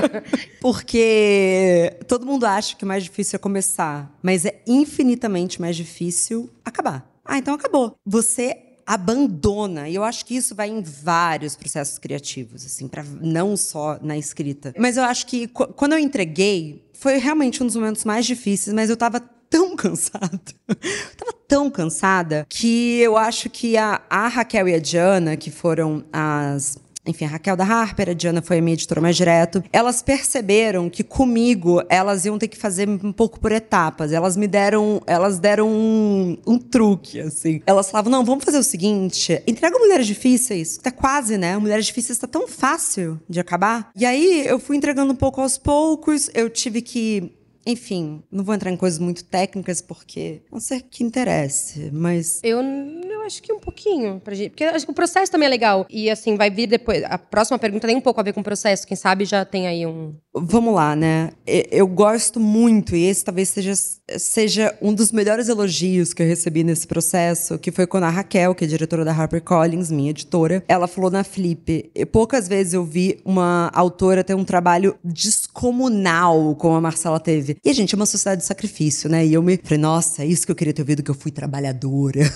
[0.60, 6.50] Porque todo mundo acha que o mais difícil é começar, mas é infinitamente mais difícil
[6.64, 7.10] acabar.
[7.24, 7.96] Ah, então acabou.
[8.06, 9.90] Você abandona.
[9.90, 14.16] E eu acho que isso vai em vários processos criativos, assim, para não só na
[14.16, 14.74] escrita.
[14.78, 18.90] Mas eu acho que quando eu entreguei, foi realmente um dos momentos mais difíceis, mas
[18.90, 19.20] eu tava
[19.56, 20.42] tão cansada.
[20.68, 20.76] Eu
[21.18, 26.04] tava tão cansada que eu acho que a, a Raquel e a Diana, que foram
[26.12, 29.64] as enfim, a Raquel da Harper, a Diana foi a minha editora mais direto.
[29.72, 34.12] Elas perceberam que comigo elas iam ter que fazer um pouco por etapas.
[34.12, 37.62] Elas me deram, elas deram um, um truque, assim.
[37.68, 41.56] Elas falavam: não, vamos fazer o seguinte: entrega Mulheres Difíceis, tá quase, né?
[41.60, 43.92] Mulheres Difíceis tá tão fácil de acabar.
[43.96, 47.32] E aí eu fui entregando um pouco aos poucos, eu tive que
[47.66, 52.40] enfim, não vou entrar em coisas muito técnicas porque não sei que interesse, mas.
[52.44, 55.50] Eu, eu acho que um pouquinho, pra gente, porque acho que o processo também é
[55.50, 55.86] legal.
[55.90, 57.04] E assim, vai vir depois.
[57.06, 59.68] A próxima pergunta tem um pouco a ver com o processo, quem sabe já tem
[59.68, 60.16] aí um.
[60.38, 61.32] Vamos lá, né?
[61.72, 63.74] Eu gosto muito, e esse talvez seja,
[64.18, 68.54] seja um dos melhores elogios que eu recebi nesse processo, que foi quando a Raquel,
[68.54, 71.90] que é diretora da HarperCollins, minha editora, ela falou na Flip.
[72.12, 77.56] Poucas vezes eu vi uma autora ter um trabalho descomunal como a Marcela teve.
[77.64, 79.26] E a gente é uma sociedade de sacrifício, né?
[79.26, 81.32] E eu me falei, nossa, é isso que eu queria ter ouvido, que eu fui
[81.32, 82.22] trabalhadora.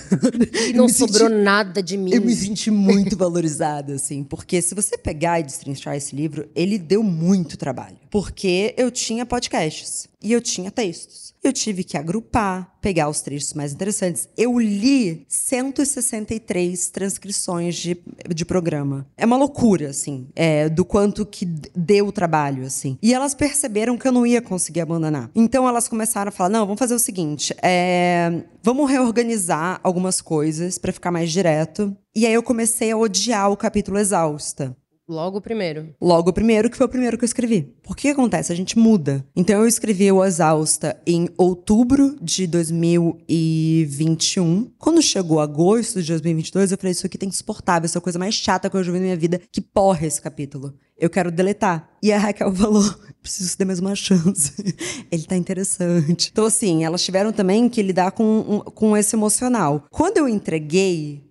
[0.70, 2.14] E não sobrou senti, nada de mim.
[2.14, 6.78] Eu me senti muito valorizada, assim, porque se você pegar e destrinchar esse livro, ele
[6.78, 7.89] deu muito trabalho.
[8.10, 11.34] Porque eu tinha podcasts e eu tinha textos.
[11.42, 14.28] Eu tive que agrupar, pegar os trechos mais interessantes.
[14.38, 17.98] Eu li 163 transcrições de,
[18.28, 19.08] de programa.
[19.16, 22.98] É uma loucura, assim, é, do quanto que deu o trabalho, assim.
[23.02, 25.32] E elas perceberam que eu não ia conseguir abandonar.
[25.34, 30.78] Então elas começaram a falar: não, vamos fazer o seguinte, é, vamos reorganizar algumas coisas
[30.78, 31.96] para ficar mais direto.
[32.14, 34.76] E aí eu comecei a odiar o capítulo exausta.
[35.10, 35.90] Logo o primeiro.
[36.00, 37.64] Logo o primeiro, que foi o primeiro que eu escrevi.
[37.82, 38.54] Por que acontece?
[38.54, 39.26] A gente muda.
[39.36, 44.72] Então eu escrevi o Exausta em outubro de 2021.
[44.78, 48.20] Quando chegou agosto de 2022, eu falei: Isso aqui tem insuportável, essa é a coisa
[48.20, 49.42] mais chata que eu já vi na minha vida.
[49.52, 50.76] Que porra esse capítulo.
[50.96, 51.90] Eu quero deletar.
[52.04, 52.84] E a Raquel falou:
[53.20, 54.54] preciso ter mais uma chance.
[55.12, 56.30] Ele tá interessante.
[56.32, 59.86] Então, assim, elas tiveram também que lidar com, com esse emocional.
[59.90, 61.24] Quando eu entreguei,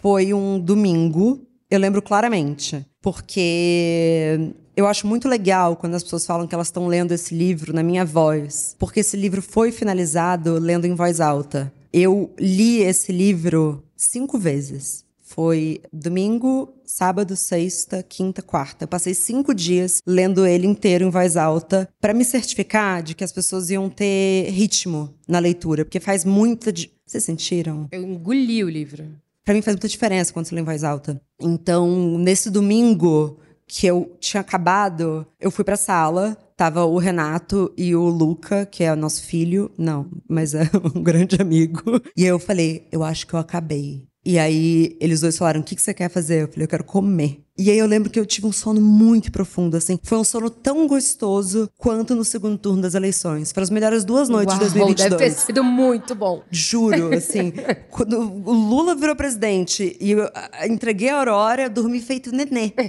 [0.00, 6.46] foi um domingo Eu lembro claramente, porque eu acho muito legal quando as pessoas falam
[6.46, 10.86] que elas estão lendo esse livro na minha voz, porque esse livro foi finalizado lendo
[10.86, 11.70] em voz alta.
[11.92, 15.04] Eu li esse livro cinco vezes.
[15.20, 18.84] Foi domingo, sábado, sexta, quinta, quarta.
[18.84, 23.22] Eu passei cinco dias lendo ele inteiro em voz alta para me certificar de que
[23.22, 26.72] as pessoas iam ter ritmo na leitura, porque faz muita.
[26.72, 26.90] Di...
[27.04, 27.88] Vocês sentiram?
[27.92, 29.04] Eu engoli o livro.
[29.48, 31.18] Para mim faz muita diferença quando você lê em voz alta.
[31.40, 37.96] Então, nesse domingo que eu tinha acabado, eu fui pra sala, tava o Renato e
[37.96, 41.80] o Luca, que é o nosso filho, não, mas é um grande amigo.
[42.14, 44.06] E aí eu falei, eu acho que eu acabei.
[44.22, 46.42] E aí eles dois falaram: o que, que você quer fazer?
[46.42, 47.40] Eu falei, eu quero comer.
[47.58, 49.98] E aí eu lembro que eu tive um sono muito profundo, assim.
[50.04, 53.50] Foi um sono tão gostoso quanto no segundo turno das eleições.
[53.50, 55.10] Foram as melhores duas noites Uau, de 2022.
[55.10, 56.42] Deve ter sido muito bom.
[56.52, 57.52] Juro, assim.
[57.90, 60.30] quando o Lula virou presidente e eu
[60.68, 62.72] entreguei a Aurora, eu dormi feito nenê.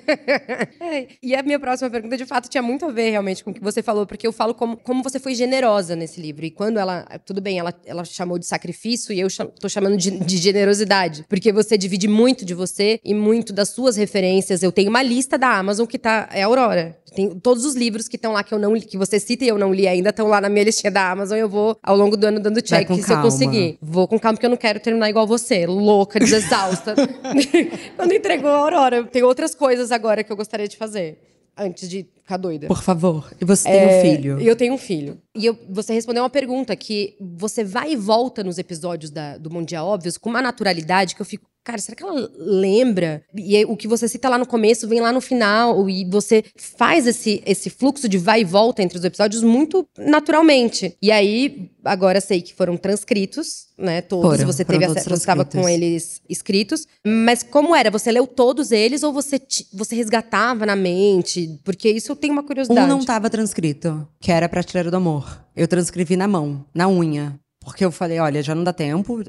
[0.82, 3.54] É, e a minha próxima pergunta, de fato, tinha muito a ver realmente com o
[3.54, 6.46] que você falou, porque eu falo como, como você foi generosa nesse livro.
[6.46, 7.06] E quando ela.
[7.26, 11.26] Tudo bem, ela, ela chamou de sacrifício e eu cham, tô chamando de, de generosidade.
[11.28, 14.59] Porque você divide muito de você e muito das suas referências.
[14.64, 16.30] Eu tenho uma lista da Amazon que tá.
[16.32, 16.98] É Aurora.
[17.16, 19.58] Tem todos os livros que estão lá que eu não que você cita e eu
[19.58, 21.38] não li ainda, estão lá na minha listinha da Amazon.
[21.38, 23.24] Eu vou ao longo do ano dando check se eu calma.
[23.24, 23.78] conseguir.
[23.82, 26.94] Vou com calma, porque eu não quero terminar igual você, louca, desexausta.
[27.96, 29.04] Quando entregou a Aurora.
[29.04, 31.18] Tem outras coisas agora que eu gostaria de fazer.
[31.58, 32.68] Antes de ficar doida.
[32.68, 33.30] Por favor.
[33.42, 34.40] E você tem É, um filho.
[34.40, 35.18] Eu tenho um filho.
[35.36, 39.50] E eu- você respondeu uma pergunta que você vai e volta nos episódios da- do
[39.52, 41.50] Mundial Óbvios com uma naturalidade que eu fico.
[41.64, 43.24] Cara, será que ela lembra?
[43.36, 45.90] E aí, o que você cita lá no começo vem lá no final.
[45.90, 50.96] E você faz esse, esse fluxo de vai e volta entre os episódios muito naturalmente.
[51.02, 54.02] E aí, agora sei que foram transcritos, né?
[54.02, 54.32] Todos.
[54.32, 56.88] Foram, você teve acesso, você estava com eles escritos.
[57.06, 57.92] Mas como era?
[57.92, 59.40] Você leu todos eles ou você,
[59.74, 61.60] você resgatava na mente?
[61.64, 62.86] Porque isso eu tenho uma curiosidade.
[62.86, 65.44] Um não estava transcrito, que era Prateleira do Amor.
[65.56, 67.40] Eu transcrevi na mão, na unha.
[67.70, 69.22] Porque eu falei, olha, já não dá tempo,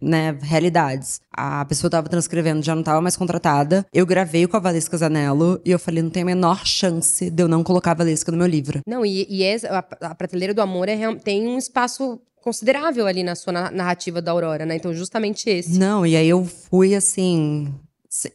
[0.00, 0.36] né?
[0.42, 1.20] Realidades.
[1.32, 3.86] A pessoa tava transcrevendo, já não tava mais contratada.
[3.92, 7.42] Eu gravei com a Valesca Zanello e eu falei, não tem a menor chance de
[7.42, 8.80] eu não colocar a Valesca no meu livro.
[8.86, 9.68] Não, e, e essa-
[10.00, 14.20] a, a Prateleira do Amor é, tem um espaço considerável ali na sua na- narrativa
[14.20, 14.76] da Aurora, né?
[14.76, 15.78] Então, justamente esse.
[15.78, 17.72] Não, e aí eu fui assim.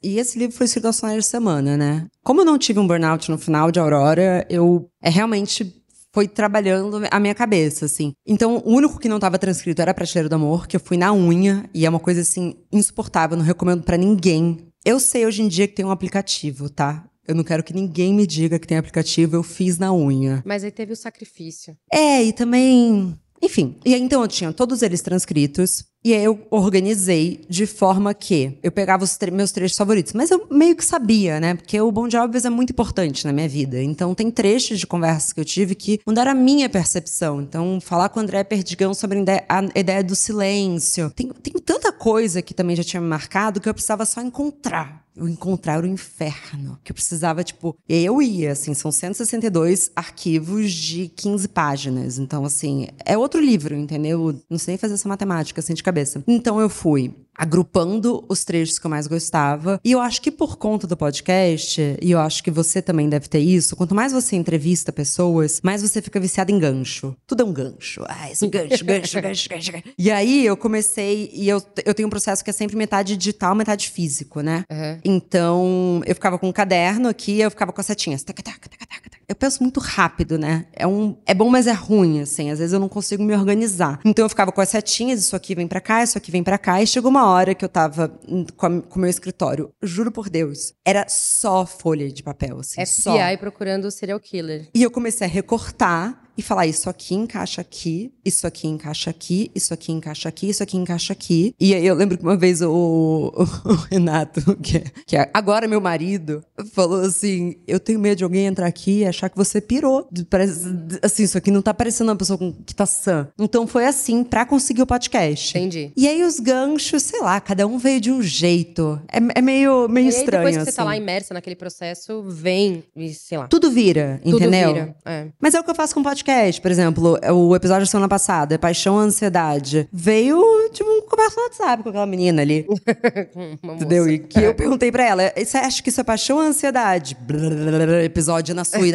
[0.04, 2.08] E esse livro foi escrito aos finais de semana, né?
[2.24, 5.79] Como eu não tive um burnout no final de Aurora, eu é realmente
[6.20, 8.12] foi trabalhando a minha cabeça, assim.
[8.28, 11.14] Então, o único que não estava transcrito era Prateleira do Amor, que eu fui na
[11.14, 14.58] unha, e é uma coisa assim insuportável, não recomendo pra ninguém.
[14.84, 17.06] Eu sei hoje em dia que tem um aplicativo, tá?
[17.26, 20.44] Eu não quero que ninguém me diga que tem aplicativo, eu fiz na unha.
[20.46, 21.78] Mas aí teve o sacrifício.
[21.90, 23.18] É, e também.
[23.42, 23.76] Enfim.
[23.86, 25.86] E aí, então eu tinha todos eles transcritos.
[26.04, 30.14] E aí eu organizei de forma que eu pegava os tre- meus trechos favoritos.
[30.14, 31.56] Mas eu meio que sabia, né?
[31.56, 33.82] Porque o Bom Óbvios é muito importante na minha vida.
[33.84, 37.42] Então tem trechos de conversas que eu tive que mudaram a minha percepção.
[37.42, 41.12] Então, falar com o André Perdigão sobre a ideia, a ideia do silêncio.
[41.14, 45.04] Tem, tem tanta coisa que também já tinha me marcado que eu precisava só encontrar.
[45.28, 46.80] Encontrar o inferno.
[46.84, 47.76] Que eu precisava, tipo.
[47.88, 52.18] E aí eu ia, assim, são 162 arquivos de 15 páginas.
[52.18, 54.40] Então, assim, é outro livro, entendeu?
[54.50, 56.24] Não sei fazer essa matemática assim de cabeça.
[56.28, 59.80] Então eu fui agrupando os trechos que eu mais gostava.
[59.84, 63.28] E eu acho que por conta do podcast, e eu acho que você também deve
[63.28, 67.16] ter isso, quanto mais você entrevista pessoas, mais você fica viciado em gancho.
[67.26, 68.04] Tudo é um gancho.
[68.08, 69.72] Ah, esse gancho, gancho, gancho, gancho.
[69.72, 69.84] gancho.
[69.98, 73.56] E aí eu comecei, e eu, eu tenho um processo que é sempre metade digital,
[73.56, 74.64] metade físico, né?
[74.70, 75.00] Uhum.
[75.04, 78.24] Então, eu ficava com um caderno aqui, eu ficava com as setinhas.
[78.24, 78.89] Taca, taca, taca.
[79.30, 80.66] Eu penso muito rápido, né?
[80.74, 82.50] É, um, é bom, mas é ruim, assim.
[82.50, 84.00] Às vezes eu não consigo me organizar.
[84.04, 86.58] Então, eu ficava com as setinhas, isso aqui vem pra cá, isso aqui vem pra
[86.58, 86.82] cá.
[86.82, 88.12] E chegou uma hora que eu tava
[88.58, 89.72] com o meu escritório.
[89.84, 90.74] Juro por Deus.
[90.84, 92.84] Era só folha de papel, assim.
[92.88, 93.14] só.
[93.16, 94.68] FBI procurando o serial killer.
[94.74, 99.52] E eu comecei a recortar e falar: isso aqui encaixa aqui, isso aqui encaixa aqui,
[99.54, 101.54] isso aqui encaixa aqui, isso aqui encaixa aqui.
[101.60, 103.32] E aí eu lembro que uma vez o,
[103.66, 108.24] o Renato, que é, que é agora meu marido, falou assim: eu tenho medo de
[108.24, 110.08] alguém entrar aqui e achar que você pirou.
[110.30, 110.66] Parece,
[111.02, 113.28] assim, isso aqui não tá parecendo uma pessoa com- que tá sã.
[113.40, 115.58] Então foi assim pra conseguir o podcast.
[115.58, 115.92] Entendi.
[115.96, 119.00] E aí os ganchos, sei lá, cada um veio de um jeito.
[119.12, 120.44] É, é meio, meio e aí, estranho.
[120.46, 120.90] depois que você tá assim.
[120.90, 124.74] lá imersa naquele processo, vem e, sei lá, Tudo vira, tudo entendeu?
[124.74, 124.96] vira.
[125.06, 125.28] É.
[125.40, 126.29] Mas é o que eu faço com podcast.
[126.62, 129.88] Por exemplo, o episódio da semana passada, Paixão e Ansiedade.
[129.92, 130.40] Veio
[130.72, 132.68] de um conversa no WhatsApp com aquela menina ali.
[133.64, 134.10] Entendeu?
[134.10, 137.18] E que eu perguntei pra ela: você acha que isso é paixão ou ansiedade?
[137.20, 138.80] Blá, Episódio na sua.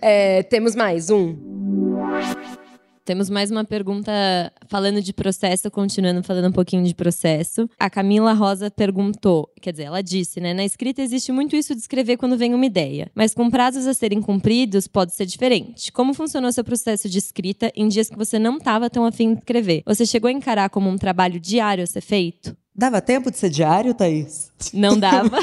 [0.00, 1.36] É, temos mais um.
[3.04, 4.12] Temos mais uma pergunta
[4.68, 7.68] falando de processo, continuando falando um pouquinho de processo.
[7.76, 10.54] A Camila Rosa perguntou, quer dizer, ela disse, né?
[10.54, 13.94] Na escrita existe muito isso de escrever quando vem uma ideia, mas com prazos a
[13.94, 15.90] serem cumpridos pode ser diferente.
[15.90, 19.40] Como funcionou seu processo de escrita em dias que você não estava tão afim de
[19.40, 19.82] escrever?
[19.84, 22.56] Você chegou a encarar como um trabalho diário a ser feito?
[22.74, 24.52] Dava tempo de ser diário, Thaís?
[24.72, 25.38] Não dava.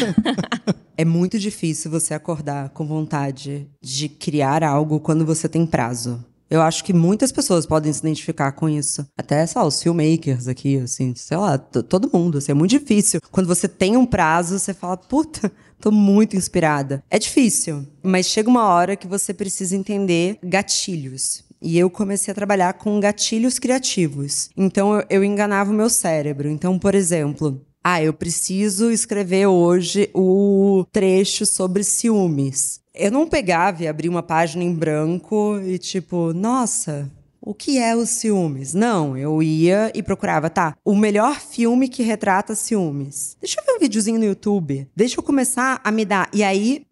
[0.97, 6.23] é muito difícil você acordar com vontade de criar algo quando você tem prazo.
[6.49, 9.05] Eu acho que muitas pessoas podem se identificar com isso.
[9.17, 12.39] Até, sei lá, os filmmakers aqui, assim, sei lá, todo mundo.
[12.39, 13.19] Assim, é muito difícil.
[13.31, 17.03] Quando você tem um prazo, você fala, puta, tô muito inspirada.
[17.09, 21.43] É difícil, mas chega uma hora que você precisa entender gatilhos.
[21.61, 24.49] E eu comecei a trabalhar com gatilhos criativos.
[24.55, 26.49] Então eu, eu enganava o meu cérebro.
[26.49, 32.78] Então, por exemplo, ah, eu preciso escrever hoje o trecho sobre ciúmes.
[32.93, 37.09] Eu não pegava e abria uma página em branco e tipo, nossa,
[37.41, 38.73] o que é os ciúmes?
[38.73, 43.37] Não, eu ia e procurava, tá, o melhor filme que retrata ciúmes.
[43.39, 44.87] Deixa eu ver um videozinho no YouTube.
[44.95, 46.29] Deixa eu começar a me dar.
[46.33, 46.85] E aí,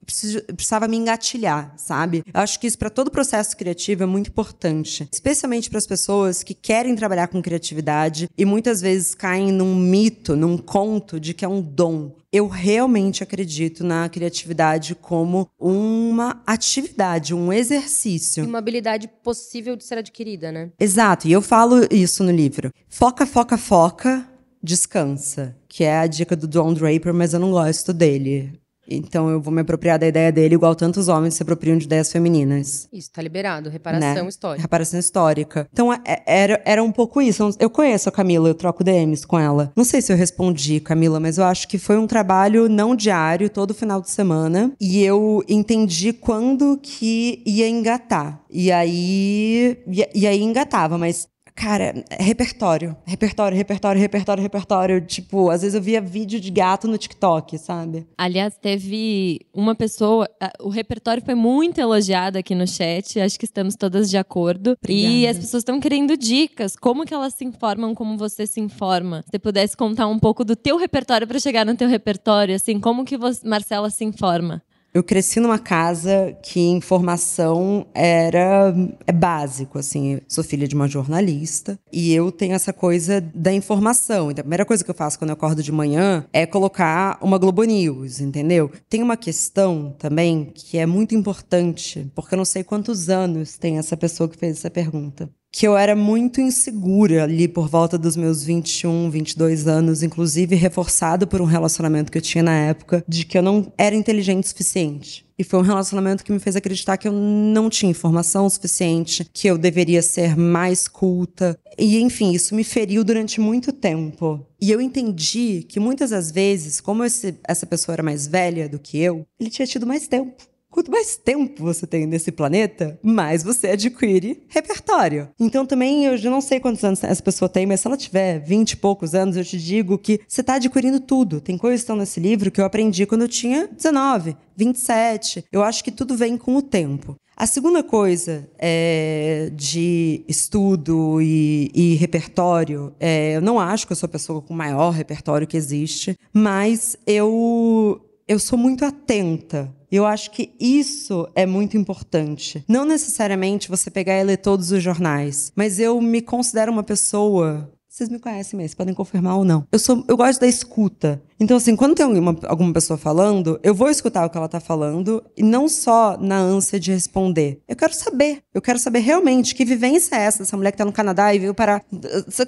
[0.56, 2.24] precisava me engatilhar, sabe?
[2.34, 6.44] Eu acho que isso para todo processo criativo é muito importante, especialmente para as pessoas
[6.44, 11.44] que querem trabalhar com criatividade e muitas vezes caem num mito, num conto de que
[11.44, 12.16] é um dom.
[12.32, 18.44] Eu realmente acredito na criatividade como uma atividade, um exercício.
[18.44, 20.72] E uma habilidade possível de ser adquirida, né?
[20.78, 22.72] Exato, e eu falo isso no livro.
[22.90, 24.28] Foca, foca, foca,
[24.62, 25.56] descansa.
[25.70, 28.60] Que é a dica do Don Draper, mas eu não gosto dele.
[28.90, 32.12] Então eu vou me apropriar da ideia dele, igual tantos homens se apropriam de ideias
[32.12, 32.88] femininas.
[32.92, 33.70] Isso, tá liberado.
[33.70, 34.30] Reparação né?
[34.30, 34.62] histórica.
[34.62, 35.68] Reparação histórica.
[35.72, 37.50] Então é, era, era um pouco isso.
[37.60, 39.72] Eu conheço a Camila, eu troco DMs com ela.
[39.76, 43.50] Não sei se eu respondi, Camila, mas eu acho que foi um trabalho não diário,
[43.50, 44.72] todo final de semana.
[44.80, 48.42] E eu entendi quando que ia engatar.
[48.50, 49.78] E aí.
[49.88, 52.96] E, e aí engatava, mas Cara, repertório.
[53.04, 55.02] Repertório, repertório, repertório, repertório.
[55.02, 58.08] Tipo, às vezes eu via vídeo de gato no TikTok, sabe?
[58.16, 60.30] Aliás, teve uma pessoa.
[60.62, 63.20] O repertório foi muito elogiado aqui no chat.
[63.20, 64.78] Acho que estamos todas de acordo.
[64.84, 65.14] Obrigada.
[65.14, 66.76] E as pessoas estão querendo dicas.
[66.76, 69.24] Como que elas se informam como você se informa?
[69.24, 72.80] Se você pudesse contar um pouco do teu repertório para chegar no teu repertório, assim,
[72.80, 74.62] como que você, Marcela se informa?
[74.98, 78.74] Eu cresci numa casa que informação era
[79.06, 80.20] é básico, assim.
[80.28, 84.32] Sou filha de uma jornalista e eu tenho essa coisa da informação.
[84.32, 87.38] Então, a primeira coisa que eu faço quando eu acordo de manhã é colocar uma
[87.38, 88.72] Globo News, entendeu?
[88.90, 93.78] Tem uma questão também que é muito importante, porque eu não sei quantos anos tem
[93.78, 98.16] essa pessoa que fez essa pergunta que eu era muito insegura ali por volta dos
[98.16, 103.26] meus 21, 22 anos, inclusive reforçado por um relacionamento que eu tinha na época, de
[103.26, 105.26] que eu não era inteligente o suficiente.
[105.40, 109.48] E foi um relacionamento que me fez acreditar que eu não tinha informação suficiente, que
[109.48, 111.58] eu deveria ser mais culta.
[111.78, 114.44] E, enfim, isso me feriu durante muito tempo.
[114.60, 118.80] E eu entendi que muitas das vezes, como esse, essa pessoa era mais velha do
[118.80, 120.44] que eu, ele tinha tido mais tempo.
[120.78, 125.28] Quanto mais tempo você tem nesse planeta, mais você adquire repertório.
[125.40, 128.38] Então também eu já não sei quantos anos essa pessoa tem, mas se ela tiver
[128.38, 131.42] 20 e poucos anos, eu te digo que você está adquirindo tudo.
[131.42, 135.46] Tem coisas que estão nesse livro que eu aprendi quando eu tinha 19, 27.
[135.52, 137.16] Eu acho que tudo vem com o tempo.
[137.36, 143.98] A segunda coisa é, de estudo e, e repertório, é, eu não acho que eu
[143.98, 149.74] sou a pessoa com o maior repertório que existe, mas eu, eu sou muito atenta
[149.92, 152.64] eu acho que isso é muito importante.
[152.68, 157.72] Não necessariamente você pegar e ler todos os jornais, mas eu me considero uma pessoa
[157.98, 159.66] vocês me conhecem mesmo, podem confirmar ou não.
[159.72, 161.20] Eu sou, eu gosto da escuta.
[161.40, 164.60] Então, assim, quando tem alguma, alguma pessoa falando, eu vou escutar o que ela tá
[164.60, 167.60] falando, e não só na ânsia de responder.
[167.68, 168.40] Eu quero saber.
[168.54, 171.40] Eu quero saber realmente que vivência é essa dessa mulher que tá no Canadá e
[171.40, 171.82] veio para.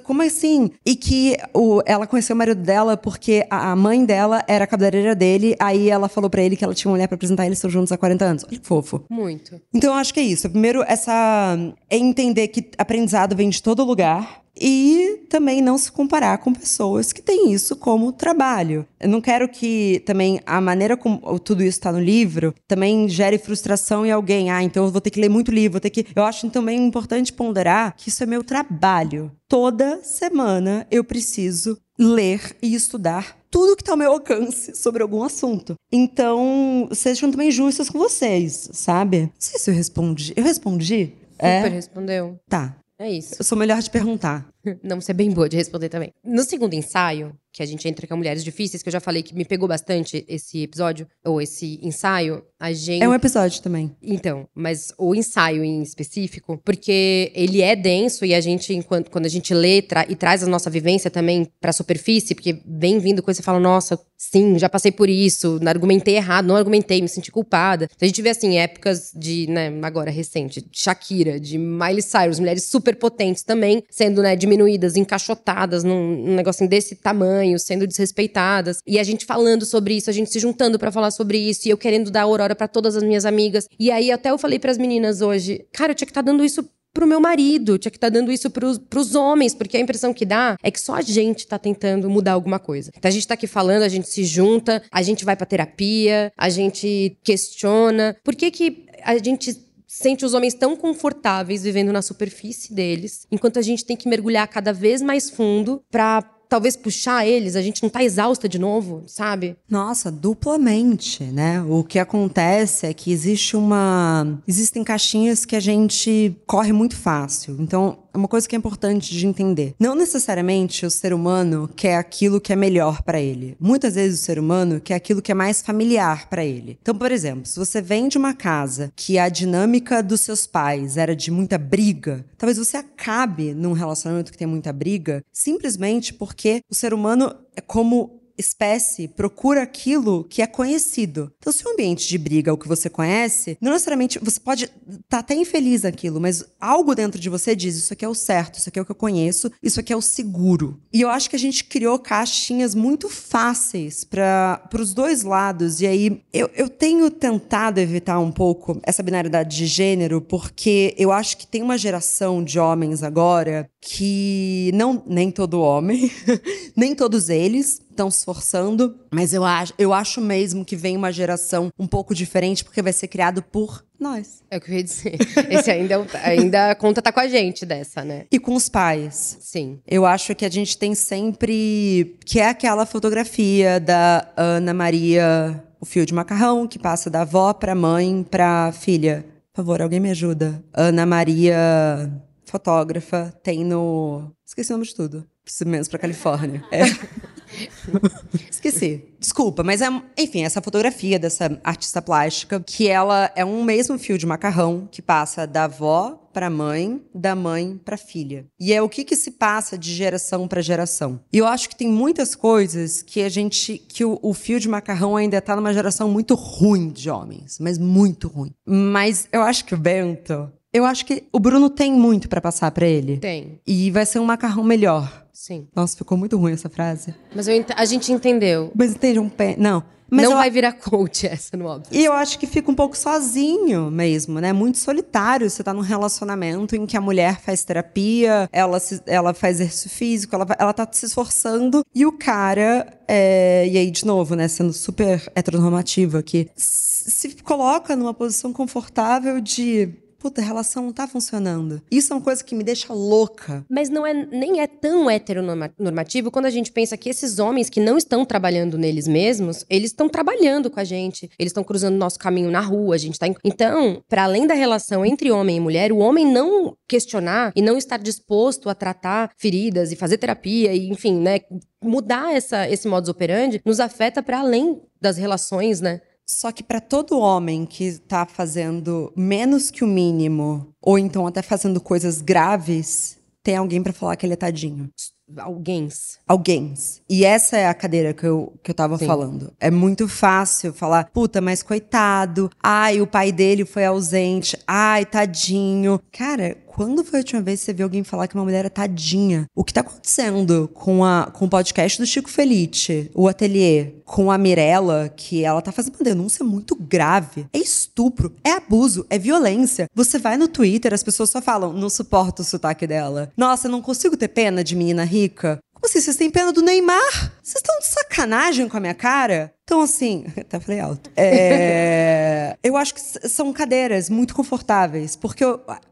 [0.04, 0.70] Como assim?
[0.86, 4.68] E que o, ela conheceu o marido dela porque a, a mãe dela era a
[4.68, 7.58] cabeleireira dele, aí ela falou para ele que ela tinha uma mulher para apresentar, eles
[7.58, 8.44] estão juntos há 40 anos.
[8.44, 9.04] Olha que fofo.
[9.10, 9.60] Muito.
[9.74, 10.48] Então, eu acho que é isso.
[10.48, 11.58] Primeiro, essa.
[11.90, 17.14] É entender que aprendizado vem de todo lugar e também não se comparar com pessoas
[17.14, 18.86] que têm isso como trabalho.
[19.00, 23.38] Eu não quero que também a maneira como tudo isso está no livro também gere
[23.38, 24.52] frustração em alguém.
[24.52, 26.06] Ah, então eu vou ter que ler muito livro, vou ter que.
[26.16, 29.32] Eu acho também importante ponderar que isso é meu trabalho.
[29.48, 35.24] Toda semana eu preciso ler e estudar tudo que está ao meu alcance sobre algum
[35.24, 35.74] assunto.
[35.92, 39.22] Então, sejam também justas com vocês, sabe?
[39.22, 40.34] Não sei se eu respondi.
[40.36, 41.14] Eu respondi?
[41.32, 41.68] Super é?
[41.68, 42.40] respondeu.
[42.48, 42.76] Tá.
[43.00, 43.36] É isso.
[43.40, 44.46] Eu sou melhor de perguntar.
[44.84, 46.14] não ser bem boa de responder também.
[46.24, 49.34] No segundo ensaio, que a gente entra com mulheres difíceis, que eu já falei que
[49.34, 53.04] me pegou bastante esse episódio, ou esse ensaio, a gente.
[53.04, 53.96] É um episódio também.
[54.02, 59.26] Então, mas o ensaio em específico, porque ele é denso e a gente, enquanto, quando
[59.26, 63.24] a gente lê tra e traz a nossa vivência também pra superfície, porque vem vindo
[63.24, 67.08] coisa e fala, nossa, sim, já passei por isso, não argumentei errado, não argumentei, me
[67.08, 67.86] senti culpada.
[67.86, 72.66] Então, a gente vê, assim, épocas de, né, agora recente, Shakira, de Miley Cyrus, mulheres
[72.66, 78.80] super potentes também, sendo, né, diminuídas, encaixotadas num, num negocinho desse tamanho, sendo desrespeitadas.
[78.86, 81.72] E a gente falando sobre isso, a gente se juntando para falar sobre isso, e
[81.72, 83.68] eu querendo dar aurora para todas as minhas amigas.
[83.80, 86.32] E aí até eu falei para as meninas hoje, cara, eu tinha que estar tá
[86.32, 89.78] dando isso pro meu marido, tinha que estar tá dando isso pros, pros homens, porque
[89.78, 92.92] a impressão que dá é que só a gente tá tentando mudar alguma coisa.
[92.98, 96.32] Então a gente tá aqui falando, a gente se junta, a gente vai pra terapia,
[96.38, 98.16] a gente questiona.
[98.24, 99.54] Por que que a gente
[99.90, 104.48] sente os homens tão confortáveis vivendo na superfície deles, enquanto a gente tem que mergulhar
[104.48, 109.04] cada vez mais fundo para talvez puxar eles, a gente não tá exausta de novo,
[109.06, 109.56] sabe?
[109.70, 111.62] Nossa, duplamente, né?
[111.62, 114.42] O que acontece é que existe uma.
[114.48, 117.56] Existem caixinhas que a gente corre muito fácil.
[117.60, 119.76] Então, é uma coisa que é importante de entender.
[119.80, 123.56] Não necessariamente o ser humano quer aquilo que é melhor para ele.
[123.60, 126.78] Muitas vezes o ser humano quer aquilo que é mais familiar para ele.
[126.82, 130.98] Então, por exemplo, se você vem de uma casa que a dinâmica dos seus pais
[130.98, 136.39] era de muita briga, talvez você acabe num relacionamento que tem muita briga simplesmente porque
[136.70, 141.32] o ser humano é como espécie procura aquilo que é conhecido.
[141.38, 144.64] Então, se o ambiente de briga é o que você conhece, não necessariamente você pode
[144.66, 148.16] estar tá até infeliz naquilo, mas algo dentro de você diz: isso aqui é o
[148.16, 150.82] certo, isso aqui é o que eu conheço, isso aqui é o seguro.
[150.94, 155.82] E eu acho que a gente criou caixinhas muito fáceis para os dois lados.
[155.82, 161.12] E aí eu, eu tenho tentado evitar um pouco essa binariedade de gênero, porque eu
[161.12, 166.12] acho que tem uma geração de homens agora que não nem todo homem,
[166.76, 171.12] nem todos eles estão se esforçando, mas eu acho, eu acho mesmo que vem uma
[171.12, 174.42] geração um pouco diferente porque vai ser criado por nós.
[174.50, 175.18] É o que eu ia dizer.
[175.50, 178.26] Esse ainda, é ainda a conta tá com a gente dessa, né?
[178.32, 179.38] E com os pais.
[179.42, 179.82] Sim.
[179.86, 185.86] Eu acho que a gente tem sempre que é aquela fotografia da Ana Maria, o
[185.86, 189.26] fio de macarrão que passa da avó para mãe para filha.
[189.52, 190.64] Por favor, alguém me ajuda.
[190.74, 192.10] Ana Maria
[192.46, 194.32] fotógrafa, tem no.
[194.46, 195.28] Esqueci o nome de tudo.
[195.44, 196.64] Preciso menos pra Califórnia.
[196.72, 196.84] É.
[198.50, 199.06] Esqueci.
[199.20, 199.88] Desculpa, mas é,
[200.18, 205.02] enfim, essa fotografia dessa artista plástica, que ela é um mesmo fio de macarrão que
[205.02, 208.46] passa da avó para mãe, da mãe para filha.
[208.60, 211.20] E é o que que se passa de geração para geração.
[211.34, 214.70] E eu acho que tem muitas coisas que a gente que o, o fio de
[214.70, 218.54] macarrão ainda tá numa geração muito ruim de homens, mas muito ruim.
[218.66, 222.72] Mas eu acho que o Bento eu acho que o Bruno tem muito para passar
[222.72, 223.18] para ele.
[223.18, 223.60] Tem.
[223.66, 225.26] E vai ser um macarrão melhor.
[225.34, 225.68] Sim.
[225.76, 227.16] Nossa, ficou muito ruim essa frase.
[227.34, 228.72] Mas eu, a gente entendeu.
[228.76, 229.56] Mas entende um pé.
[229.58, 229.84] Não.
[230.12, 230.38] Mas não eu...
[230.38, 231.98] vai virar coach essa, no óbvio.
[231.98, 234.52] E eu acho que fica um pouco sozinho mesmo, né?
[234.52, 235.50] Muito solitário.
[235.50, 239.90] Você tá num relacionamento em que a mulher faz terapia, ela, se, ela faz exercício
[239.90, 243.68] físico, ela, ela tá se esforçando, e o cara, é...
[243.68, 249.94] e aí, de novo, né, sendo super heteronormativo aqui, se coloca numa posição confortável de
[250.20, 251.82] puta, a relação não tá funcionando.
[251.90, 253.66] Isso é uma coisa que me deixa louca.
[253.70, 257.80] Mas não é nem é tão heteronormativo quando a gente pensa que esses homens que
[257.80, 261.30] não estão trabalhando neles mesmos, eles estão trabalhando com a gente.
[261.40, 263.28] Eles estão cruzando nosso caminho na rua, a gente tá.
[263.44, 267.78] Então, para além da relação entre homem e mulher, o homem não questionar e não
[267.78, 271.40] estar disposto a tratar feridas e fazer terapia e, enfim, né,
[271.82, 276.02] mudar essa, esse modus operandi nos afeta para além das relações, né?
[276.30, 281.42] Só que para todo homem que está fazendo menos que o mínimo, ou então até
[281.42, 284.92] fazendo coisas graves, tem alguém para falar que ele é tadinho.
[285.38, 286.20] Alguéms.
[286.28, 287.02] Alguéms.
[287.10, 289.08] E essa é a cadeira que eu, que eu tava Sim.
[289.08, 289.52] falando.
[289.60, 292.52] É muito fácil falar, puta, mas coitado.
[292.62, 294.56] Ai, o pai dele foi ausente.
[294.68, 296.00] Ai, tadinho.
[296.12, 298.70] Cara, quando foi a última vez que você viu alguém falar que uma mulher é
[298.70, 299.48] tadinha?
[299.56, 304.32] O que tá acontecendo com, a, com o podcast do Chico Felite, o ateliê, com
[304.32, 307.48] a Mirella, que ela tá fazendo uma denúncia muito grave.
[307.52, 309.88] É estupro, é abuso, é violência.
[309.96, 313.32] Você vai no Twitter, as pessoas só falam, não suporto o sotaque dela.
[313.36, 315.60] Nossa, não consigo ter pena de menina rica.
[315.90, 316.02] Assim?
[316.02, 317.34] Vocês têm pena do Neymar?
[317.42, 319.52] Vocês estão de sacanagem com a minha cara?
[319.64, 321.10] Então, assim, até falei alto.
[321.18, 325.44] É, eu acho que são cadeiras muito confortáveis, porque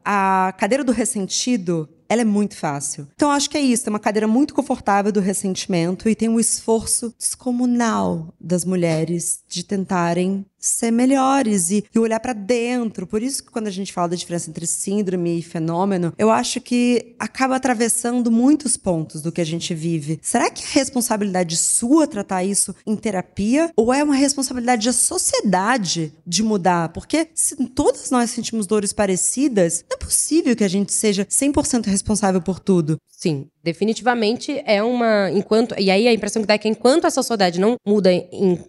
[0.05, 3.07] a cadeira do ressentido ela é muito fácil.
[3.15, 3.87] Então, acho que é isso.
[3.87, 9.63] É uma cadeira muito confortável do ressentimento e tem um esforço descomunal das mulheres de
[9.63, 13.07] tentarem ser melhores e, e olhar para dentro.
[13.07, 16.61] Por isso que quando a gente fala da diferença entre síndrome e fenômeno, eu acho
[16.61, 20.19] que acaba atravessando muitos pontos do que a gente vive.
[20.21, 26.13] Será que é responsabilidade sua tratar isso em terapia ou é uma responsabilidade da sociedade
[26.25, 26.89] de mudar?
[26.89, 31.85] Porque se todas nós sentimos dores parecidas, não é possível que a gente seja 100%
[31.85, 32.97] responsável por tudo.
[33.07, 35.31] Sim, definitivamente é uma.
[35.31, 35.73] Enquanto.
[35.79, 38.59] E aí a impressão que dá é que enquanto a sociedade não muda em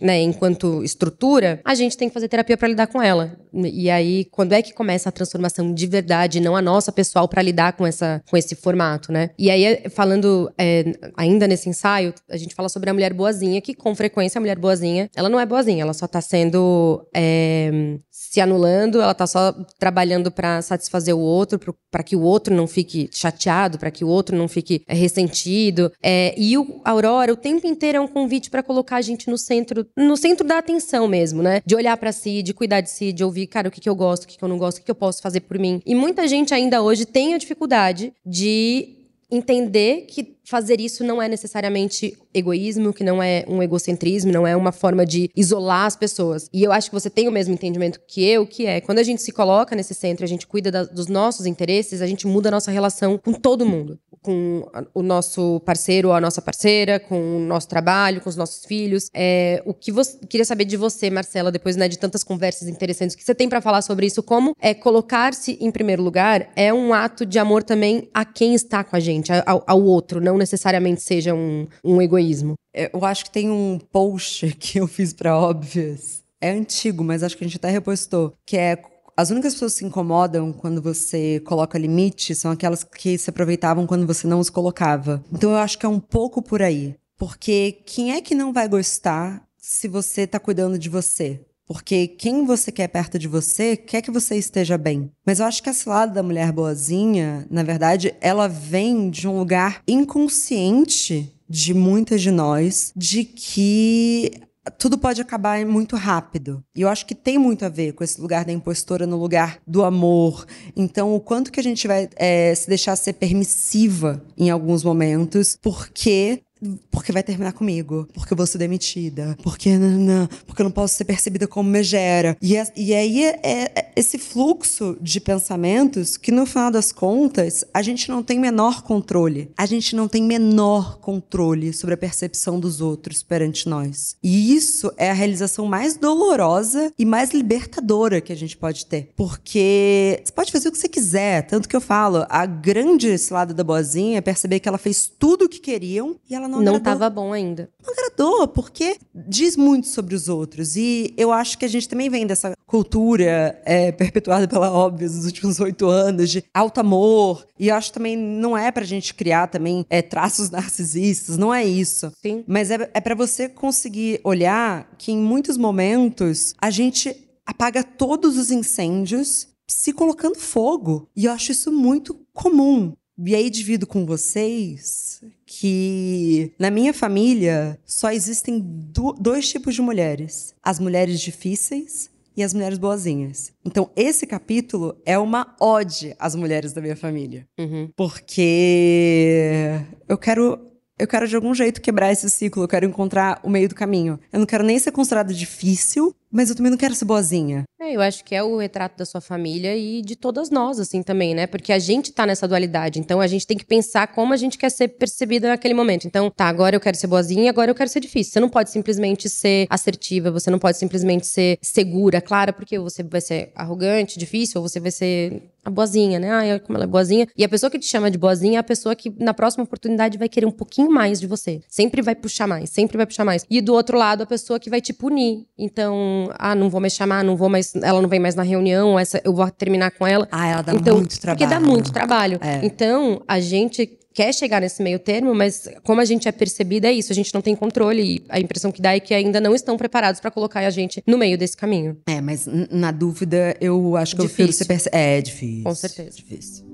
[0.00, 3.36] né, enquanto estrutura, a gente tem que fazer terapia para lidar com ela.
[3.52, 7.42] E aí, quando é que começa a transformação de verdade, não a nossa pessoal, para
[7.42, 9.30] lidar com, essa, com esse formato, né?
[9.38, 13.74] E aí, falando é, ainda nesse ensaio, a gente fala sobre a mulher boazinha, que
[13.74, 18.40] com frequência a mulher boazinha, ela não é boazinha, ela só tá sendo é, se
[18.40, 21.58] anulando, ela tá só trabalhando para satisfazer o outro,
[21.90, 25.92] para que o outro não fique chateado, para que o outro não fique é, ressentido.
[26.02, 29.38] É, e o Aurora, o tempo inteiro é um convite para colocar a gente no
[29.38, 31.60] centro, no centro da atenção mesmo, né?
[31.66, 33.96] De olhar para si, de cuidar de si, de ouvir, cara, o que, que eu
[33.96, 35.82] gosto, o que, que eu não gosto, o que, que eu posso fazer por mim.
[35.84, 38.96] E muita gente ainda hoje tem a dificuldade de
[39.30, 44.56] entender que fazer isso não é necessariamente egoísmo, que não é um egocentrismo, não é
[44.56, 46.48] uma forma de isolar as pessoas.
[46.52, 49.02] E eu acho que você tem o mesmo entendimento que eu, que é quando a
[49.02, 52.48] gente se coloca nesse centro, a gente cuida da, dos nossos interesses, a gente muda
[52.48, 57.36] a nossa relação com todo mundo com o nosso parceiro ou a nossa parceira, com
[57.36, 59.08] o nosso trabalho, com os nossos filhos.
[59.14, 63.14] É, o que você queria saber de você, Marcela, depois né, de tantas conversas interessantes
[63.14, 66.92] que você tem para falar sobre isso, como é colocar-se em primeiro lugar é um
[66.92, 71.02] ato de amor também a quem está com a gente, ao, ao outro, não necessariamente
[71.02, 72.54] seja um, um egoísmo.
[72.74, 76.22] É, eu acho que tem um post que eu fiz para Óbvias.
[76.40, 78.82] É antigo, mas acho que a gente até repostou, que é
[79.16, 83.86] as únicas pessoas que se incomodam quando você coloca limite são aquelas que se aproveitavam
[83.86, 85.24] quando você não os colocava.
[85.32, 86.94] Então eu acho que é um pouco por aí.
[87.16, 91.40] Porque quem é que não vai gostar se você está cuidando de você?
[91.66, 95.10] Porque quem você quer perto de você quer que você esteja bem.
[95.26, 99.36] Mas eu acho que esse lado da mulher boazinha, na verdade, ela vem de um
[99.36, 104.30] lugar inconsciente de muitas de nós, de que
[104.78, 106.62] tudo pode acabar muito rápido.
[106.74, 109.58] E eu acho que tem muito a ver com esse lugar da impostora no lugar
[109.66, 110.44] do amor.
[110.76, 115.56] Então, o quanto que a gente vai é, se deixar ser permissiva em alguns momentos,
[115.60, 116.42] porque
[116.90, 120.70] porque vai terminar comigo, porque eu vou ser demitida, porque não, não, porque eu não
[120.70, 122.36] posso ser percebida como megera.
[122.40, 127.64] E, é, e aí é, é, esse fluxo de pensamentos que, no final das contas,
[127.72, 129.50] a gente não tem menor controle.
[129.56, 134.16] A gente não tem menor controle sobre a percepção dos outros perante nós.
[134.22, 139.10] E isso é a realização mais dolorosa e mais libertadora que a gente pode ter.
[139.16, 143.54] Porque você pode fazer o que você quiser, tanto que eu falo, a grande lado
[143.54, 146.72] da boazinha é perceber que ela fez tudo o que queriam e ela ela não,
[146.72, 147.68] não estava bom ainda.
[147.84, 150.76] Não agradou, porque diz muito sobre os outros.
[150.76, 155.24] E eu acho que a gente também vem dessa cultura é, perpetuada pela óbvia nos
[155.24, 157.46] últimos oito anos de alto amor.
[157.58, 161.64] E eu acho também não é pra gente criar também é, traços narcisistas, não é
[161.64, 162.10] isso.
[162.22, 162.44] Sim.
[162.46, 168.36] Mas é, é para você conseguir olhar que em muitos momentos a gente apaga todos
[168.36, 171.08] os incêndios se colocando fogo.
[171.16, 172.92] E eu acho isso muito comum.
[173.18, 175.22] E aí divido com vocês
[175.58, 182.42] que na minha família só existem do, dois tipos de mulheres: as mulheres difíceis e
[182.42, 183.52] as mulheres boazinhas.
[183.64, 187.46] Então, esse capítulo é uma ode às mulheres da minha família.
[187.58, 187.88] Uhum.
[187.96, 190.60] Porque eu quero.
[190.98, 194.18] Eu quero de algum jeito quebrar esse ciclo, eu quero encontrar o meio do caminho.
[194.32, 197.64] Eu não quero nem ser considerada difícil, mas eu também não quero ser boazinha.
[197.80, 201.02] É, eu acho que é o retrato da sua família e de todas nós, assim,
[201.02, 201.46] também, né?
[201.46, 202.98] Porque a gente tá nessa dualidade.
[202.98, 206.06] Então a gente tem que pensar como a gente quer ser percebida naquele momento.
[206.06, 208.34] Então, tá, agora eu quero ser boazinha, agora eu quero ser difícil.
[208.34, 213.02] Você não pode simplesmente ser assertiva, você não pode simplesmente ser segura, clara, porque você
[213.02, 216.30] vai ser arrogante, difícil, ou você vai ser a boazinha, né?
[216.30, 217.26] Ai, como ela é boazinha.
[217.36, 220.16] E a pessoa que te chama de boazinha é a pessoa que, na próxima oportunidade,
[220.16, 221.60] vai querer um pouquinho mais de você.
[221.68, 223.44] Sempre vai puxar mais, sempre vai puxar mais.
[223.50, 225.44] E do outro lado, a pessoa que vai te punir.
[225.58, 228.98] Então, ah, não vou mais chamar, não vou mais, ela não vem mais na reunião,
[228.98, 230.26] essa eu vou terminar com ela.
[230.30, 231.38] Ah, ela dá então, muito trabalho.
[231.38, 232.38] Porque dá muito trabalho.
[232.42, 232.64] É.
[232.64, 236.92] Então, a gente quer chegar nesse meio termo, mas como a gente é percebida, é
[236.92, 238.02] isso, a gente não tem controle.
[238.02, 241.02] E a impressão que dá é que ainda não estão preparados para colocar a gente
[241.06, 241.98] no meio desse caminho.
[242.08, 244.44] É, mas na dúvida, eu acho que difícil.
[244.44, 244.88] eu prefiro perce...
[244.90, 245.64] É, difícil.
[245.64, 246.16] Com certeza.
[246.16, 246.64] Difícil.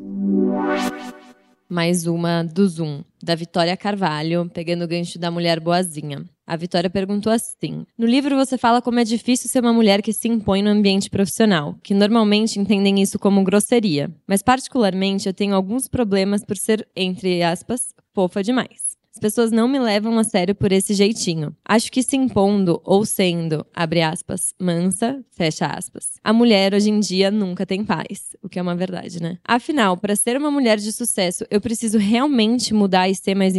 [1.69, 6.25] Mais uma do Zoom, da Vitória Carvalho, pegando o gancho da mulher boazinha.
[6.47, 10.13] A Vitória perguntou assim: No livro você fala como é difícil ser uma mulher que
[10.13, 14.11] se impõe no ambiente profissional, que normalmente entendem isso como grosseria.
[14.27, 18.93] Mas, particularmente, eu tenho alguns problemas por ser, entre aspas, fofa demais.
[19.15, 21.55] As pessoas não me levam a sério por esse jeitinho.
[21.67, 26.15] Acho que se impondo ou sendo, abre aspas, mansa, fecha aspas.
[26.25, 29.39] A mulher hoje em dia nunca tem paz, o que é uma verdade, né?
[29.45, 33.55] Afinal, para ser uma mulher de sucesso, eu preciso realmente mudar e ser mais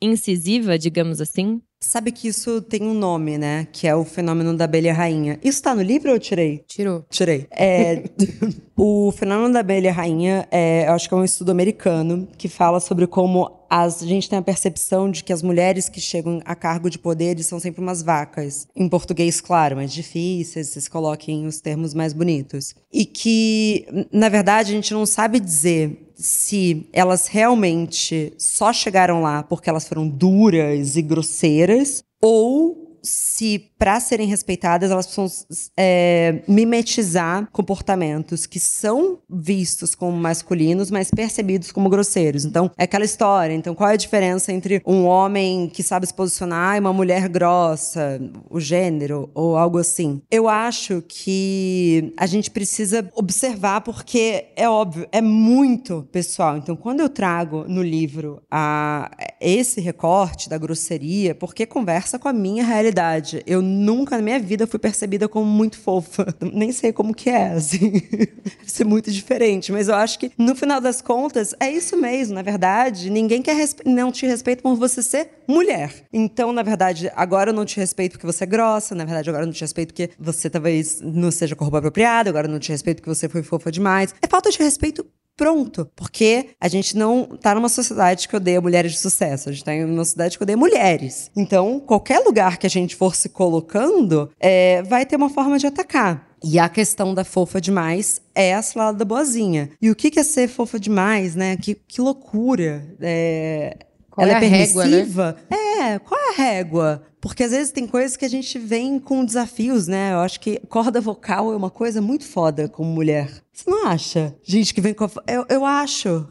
[0.00, 1.60] incisiva, digamos assim?
[1.82, 3.66] Sabe que isso tem um nome, né?
[3.72, 5.38] Que é o fenômeno da abelha rainha.
[5.42, 6.62] Isso tá no livro ou eu tirei?
[6.66, 7.06] Tirou.
[7.08, 7.46] Tirei.
[7.50, 8.04] É,
[8.76, 12.80] o fenômeno da abelha rainha, é, eu acho que é um estudo americano que fala
[12.80, 16.54] sobre como as, a gente tem a percepção de que as mulheres que chegam a
[16.54, 18.68] cargo de poderes são sempre umas vacas.
[18.76, 22.74] Em português, claro, mais difíceis, vocês coloquem os termos mais bonitos.
[22.92, 29.42] E que, na verdade, a gente não sabe dizer se elas realmente só chegaram lá
[29.42, 37.48] porque elas foram duras e grosseiras ou se, para serem respeitadas, elas precisam é, mimetizar
[37.52, 42.44] comportamentos que são vistos como masculinos, mas percebidos como grosseiros.
[42.44, 43.54] Então, é aquela história.
[43.54, 47.28] Então, qual é a diferença entre um homem que sabe se posicionar e uma mulher
[47.28, 50.20] grossa, o gênero, ou algo assim?
[50.30, 56.56] Eu acho que a gente precisa observar, porque é óbvio, é muito pessoal.
[56.56, 62.32] Então, quando eu trago no livro a, esse recorte da grosseria, porque conversa com a
[62.32, 63.42] minha realidade realidade.
[63.46, 66.26] Eu nunca na minha vida fui percebida como muito fofa.
[66.52, 68.02] Nem sei como que é, assim.
[68.66, 69.72] Ser muito diferente.
[69.72, 72.34] Mas eu acho que, no final das contas, é isso mesmo.
[72.34, 75.92] Na verdade, ninguém quer não te respeita por você ser mulher.
[76.12, 78.94] Então, na verdade, agora eu não te respeito porque você é grossa.
[78.94, 82.30] Na verdade, agora eu não te respeito porque você talvez não seja com roupa apropriada.
[82.30, 84.14] Agora eu não te respeito porque você foi fofa demais.
[84.22, 85.06] É falta de respeito
[85.40, 85.90] pronto.
[85.96, 89.72] Porque a gente não tá numa sociedade que odeia mulheres de sucesso, a gente tá
[89.72, 91.30] em uma sociedade que odeia mulheres.
[91.34, 95.66] Então, qualquer lugar que a gente for se colocando, é, vai ter uma forma de
[95.66, 96.28] atacar.
[96.44, 99.70] E a questão da fofa demais é a salada da boazinha.
[99.80, 101.56] E o que é ser fofa demais, né?
[101.56, 102.86] Que, que loucura.
[103.00, 103.78] É...
[104.10, 104.84] Qual Ela é, é permissiva?
[104.84, 105.94] Régua, né?
[105.94, 107.02] É, qual é a régua?
[107.20, 110.12] Porque às vezes tem coisas que a gente vem com desafios, né?
[110.12, 113.30] Eu acho que corda vocal é uma coisa muito foda como mulher.
[113.52, 114.34] Você não acha?
[114.42, 115.04] Gente que vem com.
[115.04, 115.10] A...
[115.26, 116.26] Eu, eu acho.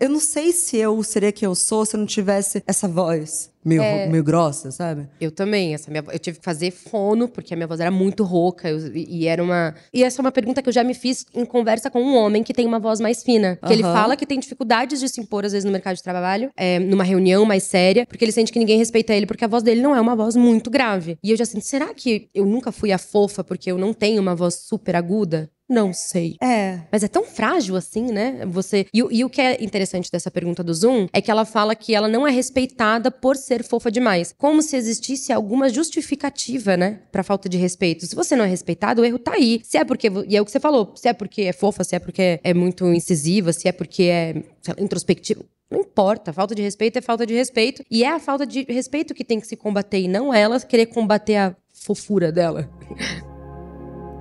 [0.00, 3.50] Eu não sei se eu seria quem eu sou se eu não tivesse essa voz
[3.64, 5.08] meio, é, meio grossa, sabe?
[5.20, 5.74] Eu também.
[5.74, 8.68] Essa minha, eu tive que fazer fono, porque a minha voz era muito rouca.
[8.68, 9.74] Eu, e era uma.
[9.92, 12.42] E essa é uma pergunta que eu já me fiz em conversa com um homem
[12.42, 13.58] que tem uma voz mais fina.
[13.66, 16.50] Que ele fala que tem dificuldades de se impor, às vezes, no mercado de trabalho,
[16.56, 19.62] é, numa reunião mais séria, porque ele sente que ninguém respeita ele, porque a voz
[19.62, 21.18] dele não é uma voz muito grave.
[21.22, 24.20] E eu já sinto, será que eu nunca fui a fofa porque eu não tenho
[24.20, 25.50] uma voz super aguda?
[25.70, 26.36] Não sei.
[26.42, 26.80] É.
[26.90, 28.44] Mas é tão frágil assim, né?
[28.46, 28.86] Você.
[28.92, 31.94] E, e, o que é interessante dessa pergunta do Zoom é que ela fala que
[31.94, 34.34] ela não é respeitada por ser fofa demais.
[34.36, 36.98] Como se existisse alguma justificativa, né?
[37.12, 38.04] Pra falta de respeito.
[38.04, 39.60] Se você não é respeitado, o erro tá aí.
[39.62, 40.08] Se é porque.
[40.26, 40.92] E é o que você falou.
[40.96, 44.42] Se é porque é fofa, se é porque é muito incisiva, se é porque é
[44.76, 45.44] introspectiva.
[45.70, 47.84] Não importa, falta de respeito é falta de respeito.
[47.88, 50.86] E é a falta de respeito que tem que se combater, e não ela querer
[50.86, 52.68] combater a fofura dela.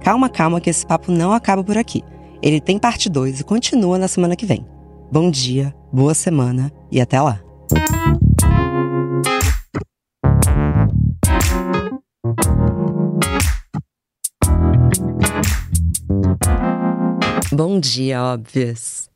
[0.04, 2.04] Calma, calma, que esse papo não acaba por aqui.
[2.42, 4.66] Ele tem parte 2 e continua na semana que vem.
[5.12, 7.42] Bom dia, boa semana e até lá!
[17.52, 19.10] Bom dia, óbvias!